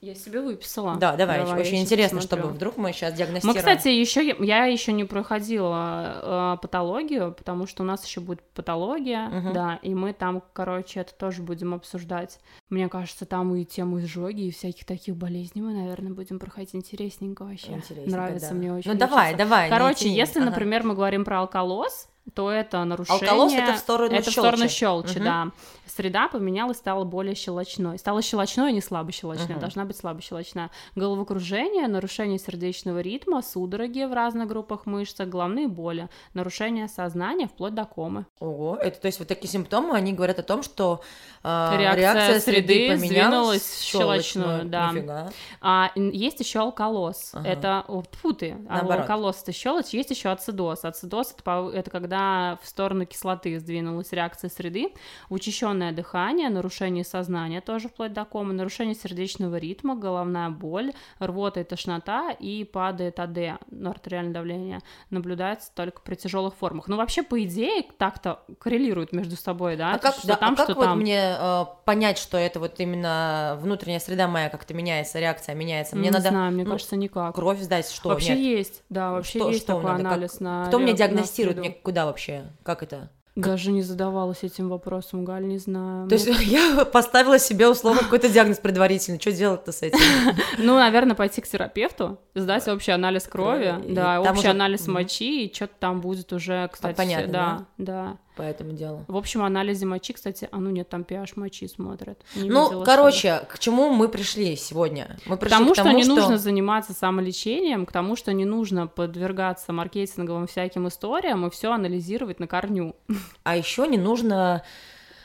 Я 0.00 0.14
себе 0.14 0.40
выписала. 0.40 0.96
Да, 0.96 1.16
давай, 1.16 1.38
Давай, 1.44 1.60
очень 1.60 1.80
интересно, 1.80 2.18
посмотрю. 2.18 2.42
чтобы 2.44 2.54
вдруг 2.54 2.76
мы 2.76 2.92
сейчас 2.92 3.12
Мы, 3.12 3.16
диагностируем. 3.18 3.58
кстати, 3.58 3.88
еще 3.88 4.36
я 4.40 4.64
еще 4.66 4.92
не 4.92 5.04
проходила 5.04 6.54
э, 6.56 6.62
патологию, 6.62 7.32
потому 7.32 7.66
что 7.66 7.82
у 7.82 7.86
нас 7.86 8.04
еще 8.06 8.20
будет 8.20 8.42
патология, 8.54 9.28
Мгм. 9.28 9.52
да, 9.52 9.78
и 9.82 9.94
мы 9.94 10.12
там, 10.12 10.42
короче, 10.52 11.00
это 11.00 11.14
тоже 11.14 11.42
будем 11.42 11.74
обсуждать. 11.74 12.38
Мне 12.68 12.88
кажется, 12.88 13.26
там 13.26 13.54
и 13.56 13.64
тему 13.64 14.00
изжоги 14.00 14.42
и 14.42 14.50
всяких 14.50 14.84
таких 14.84 15.16
болезней 15.16 15.62
мы, 15.62 15.72
наверное, 15.72 16.12
будем 16.12 16.38
проходить 16.38 16.74
интересненько 16.74 17.44
вообще. 17.44 17.72
Интересненько, 17.72 18.10
Нравится 18.10 18.48
да. 18.50 18.54
мне 18.54 18.72
очень. 18.72 18.92
Ну 18.92 18.98
давай, 18.98 19.34
давай. 19.34 19.68
Короче, 19.70 20.08
если, 20.08 20.40
Ага. 20.40 20.50
например, 20.50 20.82
мы 20.84 20.94
говорим 20.94 21.24
про 21.24 21.40
алкалоз, 21.40 22.08
то 22.34 22.50
это 22.50 22.84
нарушение... 22.84 23.20
Алкалоз 23.28 23.52
это 23.52 23.72
в 23.74 23.78
сторону 23.78 24.14
Это 24.14 24.30
в 24.30 24.32
сторону 24.32 24.68
щелчи. 24.68 24.74
щелчи, 25.08 25.16
Мгм. 25.16 25.24
да. 25.24 25.46
Среда 25.86 26.28
поменялась, 26.28 26.78
стала 26.78 27.04
более 27.04 27.34
щелочной. 27.34 27.98
Стала 27.98 28.20
щелочной, 28.20 28.68
а 28.68 28.70
не 28.72 28.80
слабощелочной. 28.80 29.50
Мгм. 29.54 29.60
Должна 29.60 29.84
быть 29.84 29.96
слабощелочная. 29.96 30.70
Головокружение, 30.96 31.86
нарушение 31.86 32.38
сердечного 32.38 32.98
ритма, 33.00 33.40
судороги 33.42 34.02
в 34.04 34.12
разных 34.12 34.48
группах 34.48 34.84
мышц, 34.86 35.18
головные 35.20 35.68
боли, 35.68 36.08
нарушение 36.34 36.88
сознания 36.88 37.46
вплоть 37.46 37.74
до 37.74 37.84
комы. 37.84 38.26
Ого, 38.40 38.76
это 38.76 39.00
то 39.00 39.06
есть 39.06 39.20
вот 39.20 39.28
такие 39.28 39.48
симптомы, 39.48 39.94
они 39.96 40.12
говорят 40.12 40.38
о 40.40 40.42
том, 40.42 40.62
что 40.62 41.00
э, 41.44 41.70
Реакция 41.78 42.40
среды 42.40 42.88
поменялась 42.90 43.06
сдвинулась 43.06 43.62
в 43.62 43.82
щелочную, 43.84 44.64
да. 44.64 44.90
Нифига. 44.92 45.30
А 45.60 45.92
есть 45.94 46.40
еще 46.40 46.60
алкалоз. 46.60 47.30
Ага. 47.32 47.48
Это 47.48 47.84
тьфу 48.12 48.32
ты, 48.32 48.56
а 48.68 48.80
алкалоз 48.80 49.42
это 49.42 49.52
щелочь. 49.52 49.90
Есть 49.90 50.10
еще 50.10 50.30
ацидоз. 50.30 50.84
Ацидоз 50.84 51.34
это, 51.38 51.70
это 51.72 51.90
когда 51.90 52.15
в 52.62 52.68
сторону 52.68 53.06
кислоты 53.06 53.58
сдвинулась 53.58 54.12
реакция 54.12 54.50
среды, 54.50 54.92
учащенное 55.28 55.92
дыхание, 55.92 56.48
нарушение 56.48 57.04
сознания 57.04 57.60
тоже 57.60 57.88
вплоть 57.88 58.12
до 58.12 58.24
комы, 58.24 58.52
нарушение 58.52 58.94
сердечного 58.94 59.56
ритма, 59.56 59.94
головная 59.96 60.50
боль, 60.50 60.92
рвота 61.18 61.60
и 61.60 61.64
тошнота 61.64 62.30
и 62.30 62.64
падает 62.64 63.18
АД, 63.20 63.60
ну, 63.70 63.90
артериальное 63.90 64.32
давление, 64.32 64.80
наблюдается 65.10 65.70
только 65.74 66.00
при 66.02 66.14
тяжелых 66.14 66.54
формах. 66.54 66.88
Ну 66.88 66.96
вообще 66.96 67.22
по 67.22 67.42
идее 67.42 67.84
так-то 67.98 68.42
коррелируют 68.58 69.12
между 69.12 69.36
собой, 69.36 69.76
да? 69.76 69.94
А 69.94 69.98
как, 69.98 70.14
что 70.14 70.28
да, 70.28 70.36
там, 70.36 70.54
а 70.54 70.56
как 70.56 70.66
что 70.66 70.74
вот 70.74 70.84
там. 70.84 71.00
мне 71.00 71.36
э, 71.38 71.64
понять, 71.84 72.18
что 72.18 72.36
это 72.38 72.60
вот 72.60 72.78
именно 72.80 73.58
внутренняя 73.60 74.00
среда 74.00 74.28
моя 74.28 74.48
как-то 74.48 74.74
меняется, 74.74 75.18
реакция 75.18 75.54
меняется? 75.54 75.96
Мне 75.96 76.08
не 76.08 76.10
надо 76.10 76.28
знаю, 76.30 76.52
мне 76.52 76.64
ну, 76.64 76.70
кажется, 76.72 76.96
никак. 76.96 77.34
кровь 77.34 77.60
сдать, 77.60 77.88
что? 77.90 78.10
вообще 78.10 78.34
Нет. 78.34 78.58
есть, 78.58 78.82
да, 78.88 79.12
вообще 79.12 79.38
Что- 79.38 79.50
есть 79.50 79.62
что 79.62 79.74
такой 79.74 79.92
надо? 79.92 80.02
Как- 80.02 80.12
анализ 80.12 80.40
на 80.40 80.66
Кто 80.66 80.78
мне 80.78 80.94
диагностирует? 80.94 81.58
Мне 81.58 81.70
куда 81.70 82.05
вообще? 82.06 82.44
Как 82.62 82.82
это? 82.82 83.10
Даже 83.36 83.70
не 83.70 83.82
задавалась 83.82 84.42
этим 84.44 84.70
вопросом, 84.70 85.26
Галь, 85.26 85.46
не 85.46 85.58
знаю. 85.58 86.08
То 86.08 86.14
есть 86.14 86.26
я 86.40 86.86
поставила 86.86 87.38
себе 87.38 87.68
условно 87.68 88.00
какой-то 88.04 88.30
диагноз 88.30 88.58
предварительный. 88.58 89.20
Что 89.20 89.30
делать-то 89.30 89.72
с 89.72 89.82
этим? 89.82 89.98
Ну, 90.58 90.76
наверное, 90.76 91.14
пойти 91.14 91.42
к 91.42 91.46
терапевту, 91.46 92.18
сдать 92.34 92.66
общий 92.66 92.92
анализ 92.92 93.24
крови, 93.24 93.74
да, 93.88 94.22
общий 94.22 94.48
анализ 94.48 94.86
мочи, 94.88 95.44
и 95.44 95.54
что-то 95.54 95.74
там 95.78 96.00
будет 96.00 96.32
уже, 96.32 96.68
кстати, 96.72 96.96
понятно, 96.96 97.32
да, 97.32 97.66
да. 97.76 98.16
По 98.36 98.42
этому 98.42 98.72
делу. 98.72 99.04
В 99.08 99.16
общем, 99.16 99.42
анализе 99.42 99.86
мочи, 99.86 100.12
кстати, 100.12 100.46
а 100.52 100.58
ну 100.58 100.70
нет, 100.70 100.88
там 100.90 101.02
pH 101.02 101.32
мочи 101.36 101.66
смотрят. 101.66 102.20
Не 102.34 102.50
Ну, 102.50 102.84
короче, 102.84 103.40
к 103.48 103.58
чему 103.58 103.88
мы 103.90 104.08
пришли 104.08 104.56
сегодня? 104.56 105.16
Мы 105.24 105.36
К 105.36 105.40
пришли 105.40 105.56
тому, 105.56 105.72
к 105.72 105.76
что 105.76 105.90
не 105.90 106.04
нужно 106.04 106.36
заниматься 106.36 106.92
самолечением, 106.92 107.86
к 107.86 107.92
тому, 107.92 108.14
что 108.14 108.34
не 108.34 108.44
нужно 108.44 108.86
подвергаться 108.88 109.72
маркетинговым 109.72 110.46
всяким 110.46 110.86
историям 110.88 111.46
и 111.46 111.50
все 111.50 111.72
анализировать 111.72 112.38
на 112.38 112.46
корню. 112.46 112.94
А 113.42 113.56
еще 113.56 113.86
не 113.88 113.96
нужно 113.98 114.62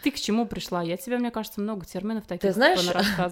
Ты 0.03 0.09
к 0.11 0.15
чему 0.19 0.45
пришла? 0.47 0.81
Я 0.81 0.97
тебе, 0.97 1.17
мне 1.17 1.29
кажется, 1.29 1.61
много 1.61 1.85
терминов 1.85 2.25
таких 2.25 2.41
Ты 2.41 2.53
знаешь, 2.53 2.79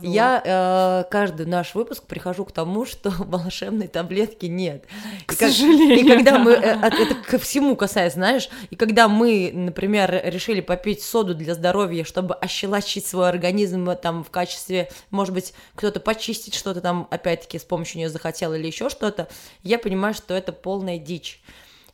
я 0.03 0.41
э, 0.45 1.09
каждый 1.09 1.47
наш 1.47 1.73
выпуск 1.73 2.03
прихожу 2.03 2.45
к 2.45 2.51
тому, 2.51 2.85
что 2.85 3.09
волшебной 3.17 3.88
таблетки 3.88 4.45
нет. 4.45 4.85
К 5.25 5.33
И 5.33 5.35
как- 5.35 5.49
сожалению, 5.49 5.99
И 5.99 6.07
когда 6.07 6.31
да. 6.31 6.39
мы, 6.39 6.51
э, 6.51 6.79
это 6.81 7.15
ко 7.15 7.39
всему 7.39 7.75
касается, 7.75 8.17
знаешь, 8.19 8.49
и 8.69 8.75
когда 8.75 9.07
мы, 9.07 9.51
например, 9.53 10.21
решили 10.25 10.61
попить 10.61 11.01
соду 11.01 11.33
для 11.33 11.55
здоровья, 11.55 12.03
чтобы 12.03 12.35
ощелачить 12.35 13.05
свой 13.07 13.29
организм 13.29 13.89
э, 13.89 13.95
там 13.95 14.23
в 14.23 14.29
качестве, 14.29 14.89
может 15.09 15.33
быть, 15.33 15.53
кто-то 15.75 15.99
почистить 15.99 16.53
что-то 16.53 16.81
там, 16.81 17.07
опять-таки, 17.09 17.57
с 17.57 17.63
помощью 17.63 17.97
нее 17.97 18.09
захотел 18.09 18.53
или 18.53 18.67
еще 18.67 18.89
что-то, 18.89 19.27
я 19.63 19.79
понимаю, 19.79 20.13
что 20.13 20.33
это 20.35 20.51
полная 20.51 20.99
дичь. 20.99 21.41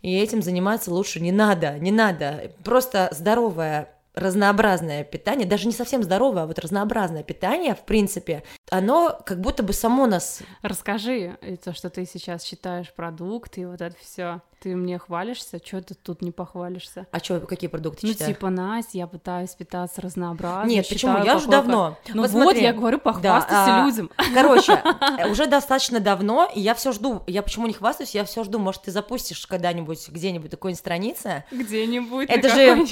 И 0.01 0.17
этим 0.20 0.41
заниматься 0.44 0.91
лучше 0.91 1.20
не 1.20 1.31
надо, 1.31 1.79
не 1.79 1.92
надо. 1.92 2.51
Просто 2.64 3.07
здоровое 3.11 3.90
разнообразное 4.16 5.04
питание, 5.04 5.48
даже 5.48 5.68
не 5.68 5.74
совсем 5.74 6.04
здоровое, 6.04 6.44
а 6.44 6.46
вот 6.48 6.60
разнообразное 6.60 7.24
питание, 7.24 7.75
в 7.75 7.82
принципе, 7.82 8.44
оно 8.70 9.20
как 9.25 9.42
будто 9.42 9.64
бы 9.64 9.74
само 9.74 10.08
нас 10.08 10.42
Расскажи 10.62 11.38
то, 11.64 11.74
что 11.74 11.90
ты 11.90 12.06
сейчас 12.06 12.44
читаешь 12.44 12.94
продукты 12.94 13.62
и 13.62 13.66
вот 13.66 13.82
это 13.82 13.96
все. 14.00 14.42
Ты 14.61 14.75
мне 14.75 14.98
хвалишься, 14.98 15.59
что 15.63 15.81
ты 15.81 15.94
тут 15.94 16.22
не 16.22 16.31
похвалишься? 16.31 17.05
А 17.11 17.20
что, 17.20 17.39
какие 17.39 17.70
продукты 17.70 18.07
Ну, 18.07 18.13
читаю? 18.13 18.33
типа, 18.33 18.50
Настя, 18.50 18.98
я 18.98 19.07
пытаюсь 19.07 19.51
питаться 19.51 20.01
разнообразно. 20.01 20.70
Нет, 20.70 20.87
почему? 20.89 21.18
Я 21.18 21.37
же 21.37 21.46
какое- 21.46 21.48
давно. 21.50 21.98
Ну 22.13 22.22
Вот 22.24 22.31
вот, 22.31 22.55
я 22.57 22.74
говорю, 22.74 22.98
похвастайся 23.00 23.83
а, 23.83 23.85
людям. 23.85 24.09
Короче, 24.33 24.81
уже 25.29 25.46
достаточно 25.46 26.00
давно, 26.00 26.50
и 26.53 26.59
я 26.59 26.74
все 26.74 26.91
жду. 26.91 27.22
Я 27.27 27.41
почему 27.44 27.68
не 27.68 27.74
хвастаюсь? 27.74 28.15
Я 28.15 28.24
все 28.25 28.44
жду. 28.44 28.57
Может, 28.59 28.83
ты 28.83 28.91
запустишь 28.91 29.46
когда-нибудь 29.46 30.09
где-нибудь 30.09 30.50
такой 30.50 30.74
странице? 30.75 31.44
Где-нибудь, 31.51 32.29
Это 32.29 32.50
же. 32.50 32.85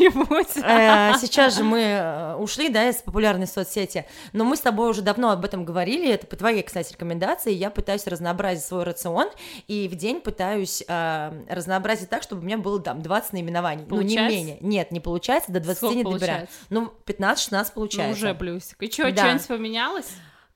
Э, 0.63 1.13
Сейчас 1.19 1.55
же 1.55 1.63
мы 1.63 1.79
э, 1.79 2.35
ушли, 2.35 2.69
да, 2.69 2.89
из 2.89 2.97
популярной 2.97 3.47
соцсети, 3.47 4.05
но 4.31 4.43
мы 4.43 4.55
с 4.55 4.59
тобой 4.61 4.89
уже 4.89 5.01
давно 5.01 5.31
об 5.31 5.43
этом 5.45 5.65
говорили, 5.65 6.09
это 6.09 6.27
по 6.27 6.35
твоей, 6.35 6.61
кстати, 6.63 6.93
рекомендации, 6.93 7.51
я 7.51 7.69
пытаюсь 7.69 8.05
разнообразить 8.07 8.63
свой 8.65 8.83
рацион, 8.83 9.29
и 9.67 9.87
в 9.87 9.95
день 9.95 10.21
пытаюсь 10.21 10.83
э, 10.87 11.31
разнообразить 11.55 12.09
так, 12.09 12.23
чтобы 12.23 12.41
у 12.41 12.45
меня 12.45 12.57
было 12.57 12.81
там 12.81 13.01
20 13.01 13.33
наименований, 13.33 13.85
ну 13.87 13.95
не 14.01 14.15
Получается? 14.15 14.37
менее, 14.37 14.57
нет, 14.61 14.91
не 14.91 14.99
получается, 14.99 15.51
до 15.51 15.59
20 15.59 15.77
Сколько 15.77 15.95
не 15.95 16.03
добираю, 16.03 16.47
получается? 16.47 16.57
ну 16.69 16.93
15-16 17.05 17.63
Ну, 17.67 17.71
получается. 17.75 18.11
уже 18.17 18.33
плюсик. 18.35 18.81
И 18.83 18.91
что, 18.91 19.11
Да. 19.11 19.17
что-нибудь 19.17 19.47
поменялось? 19.47 20.11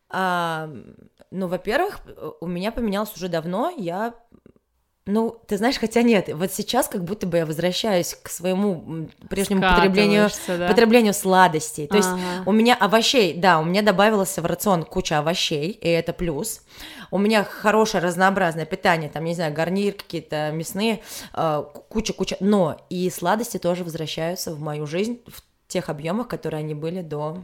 А, 0.10 0.70
ну, 1.32 1.48
во-первых, 1.48 2.00
у 2.40 2.48
меня 2.48 2.72
поменялось 2.72 3.14
уже 3.16 3.28
давно, 3.28 3.70
я... 3.78 4.14
Ну, 5.08 5.40
ты 5.48 5.58
знаешь, 5.58 5.80
хотя 5.80 6.02
нет, 6.02 6.30
вот 6.34 6.52
сейчас 6.52 6.88
как 6.90 7.04
будто 7.04 7.26
бы 7.26 7.38
я 7.38 7.46
возвращаюсь 7.46 8.14
к 8.22 8.30
своему 8.30 9.08
прежнему 9.30 9.62
потреблению, 9.62 10.30
да? 10.48 10.68
потреблению 10.68 11.14
сладостей. 11.14 11.88
То 11.88 11.96
есть 11.96 12.10
Ага. 12.10 12.44
у 12.46 12.52
меня 12.52 12.76
овощей, 12.76 13.34
да, 13.34 13.60
у 13.60 13.64
меня 13.64 13.82
добавилось 13.82 14.38
в 14.38 14.46
рацион 14.46 14.84
куча 14.84 15.18
овощей, 15.18 15.72
и 15.72 15.88
это 15.88 16.12
плюс. 16.12 16.62
У 17.10 17.18
меня 17.18 17.46
хорошее 17.46 18.04
разнообразное 18.04 18.66
питание, 18.66 19.10
там, 19.10 19.24
не 19.24 19.34
знаю, 19.34 19.54
гарнир, 19.54 19.94
какие-то 19.94 20.52
мясные, 20.52 21.02
э, 21.34 21.64
куча-куча. 21.88 22.36
Но 22.42 22.78
и 22.90 23.10
сладости 23.10 23.58
тоже 23.58 23.86
возвращаются 23.86 24.54
в 24.54 24.60
мою 24.60 24.86
жизнь 24.86 25.22
в 25.26 25.42
тех 25.70 25.90
объемах, 25.90 26.28
которые 26.28 26.60
они 26.60 26.74
были 26.74 27.02
до 27.02 27.44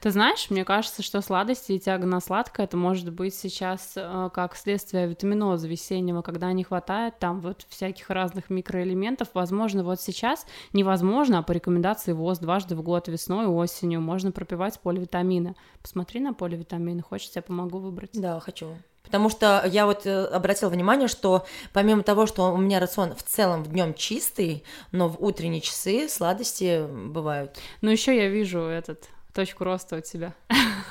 Ты 0.00 0.10
знаешь, 0.10 0.50
мне 0.50 0.64
кажется, 0.64 1.02
что 1.02 1.20
сладости 1.20 1.72
и 1.72 1.78
тяга 1.78 2.06
на 2.06 2.20
сладкое 2.20 2.66
это 2.66 2.76
может 2.76 3.12
быть 3.12 3.34
сейчас 3.34 3.92
э, 3.96 4.30
как 4.32 4.56
следствие 4.56 5.06
витаминоза 5.06 5.68
весеннего, 5.68 6.22
когда 6.22 6.52
не 6.52 6.64
хватает 6.64 7.18
там 7.18 7.40
вот 7.40 7.64
всяких 7.68 8.10
разных 8.10 8.50
микроэлементов. 8.50 9.28
Возможно, 9.34 9.84
вот 9.84 10.00
сейчас 10.00 10.46
невозможно, 10.72 11.38
а 11.38 11.42
по 11.42 11.52
рекомендации 11.52 12.12
ВОЗ 12.12 12.40
дважды 12.40 12.74
в 12.74 12.82
год 12.82 13.08
весной 13.08 13.44
и 13.44 13.48
осенью 13.48 14.00
можно 14.00 14.32
пропивать 14.32 14.80
поливитамины. 14.80 15.56
Посмотри 15.80 16.20
на 16.20 16.34
поливитамины, 16.34 17.02
хочешь, 17.02 17.30
я 17.34 17.42
помогу 17.42 17.78
выбрать. 17.78 18.10
Да, 18.12 18.40
хочу. 18.40 18.76
Потому 19.04 19.28
что 19.28 19.62
я 19.66 19.86
вот 19.86 20.06
э, 20.06 20.24
обратила 20.24 20.70
внимание, 20.70 21.08
что 21.08 21.44
помимо 21.72 22.02
того, 22.02 22.26
что 22.26 22.52
у 22.52 22.56
меня 22.56 22.80
рацион 22.80 23.14
в 23.14 23.22
целом 23.22 23.62
в 23.62 23.68
днем 23.68 23.94
чистый, 23.94 24.64
но 24.90 25.08
в 25.08 25.22
утренние 25.22 25.60
часы 25.60 26.08
сладости 26.08 26.86
бывают. 26.86 27.58
Но 27.80 27.90
еще 27.90 28.16
я 28.16 28.28
вижу 28.28 28.60
этот 28.60 29.08
точку 29.32 29.64
роста 29.64 29.96
у 29.96 30.00
тебя. 30.00 30.34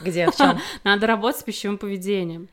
Где, 0.03 0.29
в 0.29 0.35
чем? 0.35 0.59
Надо 0.83 1.07
работать 1.07 1.39
с 1.39 1.43
пищевым 1.43 1.77
поведением. 1.77 2.49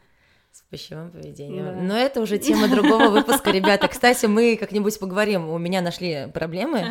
С 0.52 0.62
пищевым 0.70 1.10
поведением. 1.12 1.64
Да. 1.64 1.72
Но 1.82 1.96
это 1.96 2.20
уже 2.20 2.38
тема 2.38 2.68
другого 2.68 3.08
выпуска, 3.10 3.50
ребята. 3.50 3.86
Кстати, 3.86 4.26
мы 4.26 4.56
как-нибудь 4.56 4.98
поговорим. 4.98 5.48
У 5.48 5.58
меня 5.58 5.80
нашли 5.80 6.26
проблемы. 6.34 6.84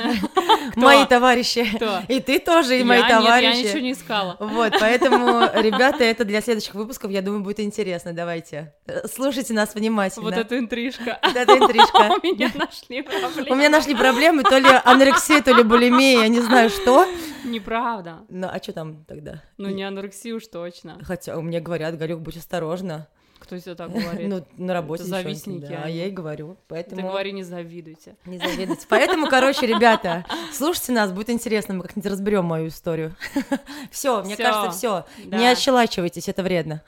Мои 0.76 1.06
товарищи. 1.06 1.66
Кто? 1.76 2.00
И 2.08 2.20
ты 2.20 2.40
тоже, 2.40 2.80
и 2.80 2.84
мои 2.84 3.00
Я- 3.00 3.08
нет, 3.08 3.18
товарищи. 3.18 3.58
я 3.58 3.64
ничего 3.64 3.80
не 3.80 3.92
искала. 3.92 4.38
Вот, 4.40 4.74
поэтому, 4.80 5.42
ребята, 5.62 6.04
это 6.04 6.24
для 6.24 6.42
следующих 6.42 6.76
выпусков, 6.76 7.12
я 7.12 7.22
думаю, 7.22 7.44
будет 7.44 7.60
интересно. 7.60 8.14
Давайте. 8.14 8.74
Слушайте 9.14 9.54
нас 9.54 9.76
внимательно. 9.76 10.24
Вот 10.26 10.36
это 10.36 10.58
интрижка. 10.58 11.20
Вот 11.24 11.36
это 11.36 11.58
интрижка. 11.58 12.10
У 12.24 12.26
меня 12.26 12.52
нашли 12.56 13.02
проблемы. 13.02 13.52
У 13.52 13.56
меня 13.56 13.70
нашли 13.70 13.96
проблемы, 13.96 14.44
то 14.44 14.58
ли 14.58 14.70
анорексия, 14.86 15.42
то 15.42 15.52
ли 15.52 15.64
булимия, 15.64 16.22
я 16.22 16.28
не 16.28 16.40
знаю 16.42 16.70
что. 16.70 17.06
Неправда. 17.44 18.20
Ну, 18.30 18.48
а 18.52 18.58
что 18.62 18.74
там 18.74 19.04
тогда? 19.06 19.44
Ну, 19.58 19.70
не 19.70 19.84
анорексию 19.84 20.38
уж 20.38 20.48
точно. 20.48 21.00
Хотя 21.04 21.36
мне 21.42 21.60
говорят, 21.60 21.98
Галюк, 21.98 22.22
будь 22.22 22.38
осторожна. 22.38 23.08
Кто 23.40 23.58
тебе 23.58 23.76
так 23.76 23.92
говорит? 23.94 24.28
Ну, 24.30 24.46
на 24.58 24.74
работе 24.74 25.04
Это 25.04 25.10
завистники 25.12 25.66
Да, 25.68 25.84
они. 25.84 25.98
я 25.98 26.08
и 26.08 26.12
говорю. 26.12 26.58
Поэтому... 26.68 27.02
Ты 27.02 27.08
говори, 27.08 27.32
не 27.32 27.44
завидуйте. 27.44 28.16
Не 28.26 28.38
завидуйте. 28.38 28.86
Поэтому, 28.90 29.28
короче, 29.28 29.66
ребята, 29.66 30.26
слушайте 30.54 30.92
нас, 30.92 31.12
будет 31.12 31.30
интересно, 31.30 31.76
мы 31.76 31.84
как-нибудь 31.84 32.12
разберем 32.12 32.46
мою 32.46 32.68
историю. 32.68 33.16
Все, 33.92 34.22
мне 34.24 34.36
кажется, 34.36 34.72
все. 34.72 35.06
Не 35.26 35.48
отщелачивайтесь, 35.48 36.28
это 36.28 36.44
вредно. 36.44 36.82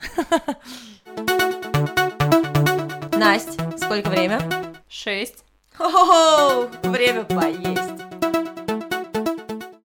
Настя, 3.12 3.70
сколько 3.76 4.08
время? 4.10 4.40
Шесть. 4.88 5.44
Хо-хо-хо, 5.76 6.68
время 6.88 7.24
поесть. 7.24 8.19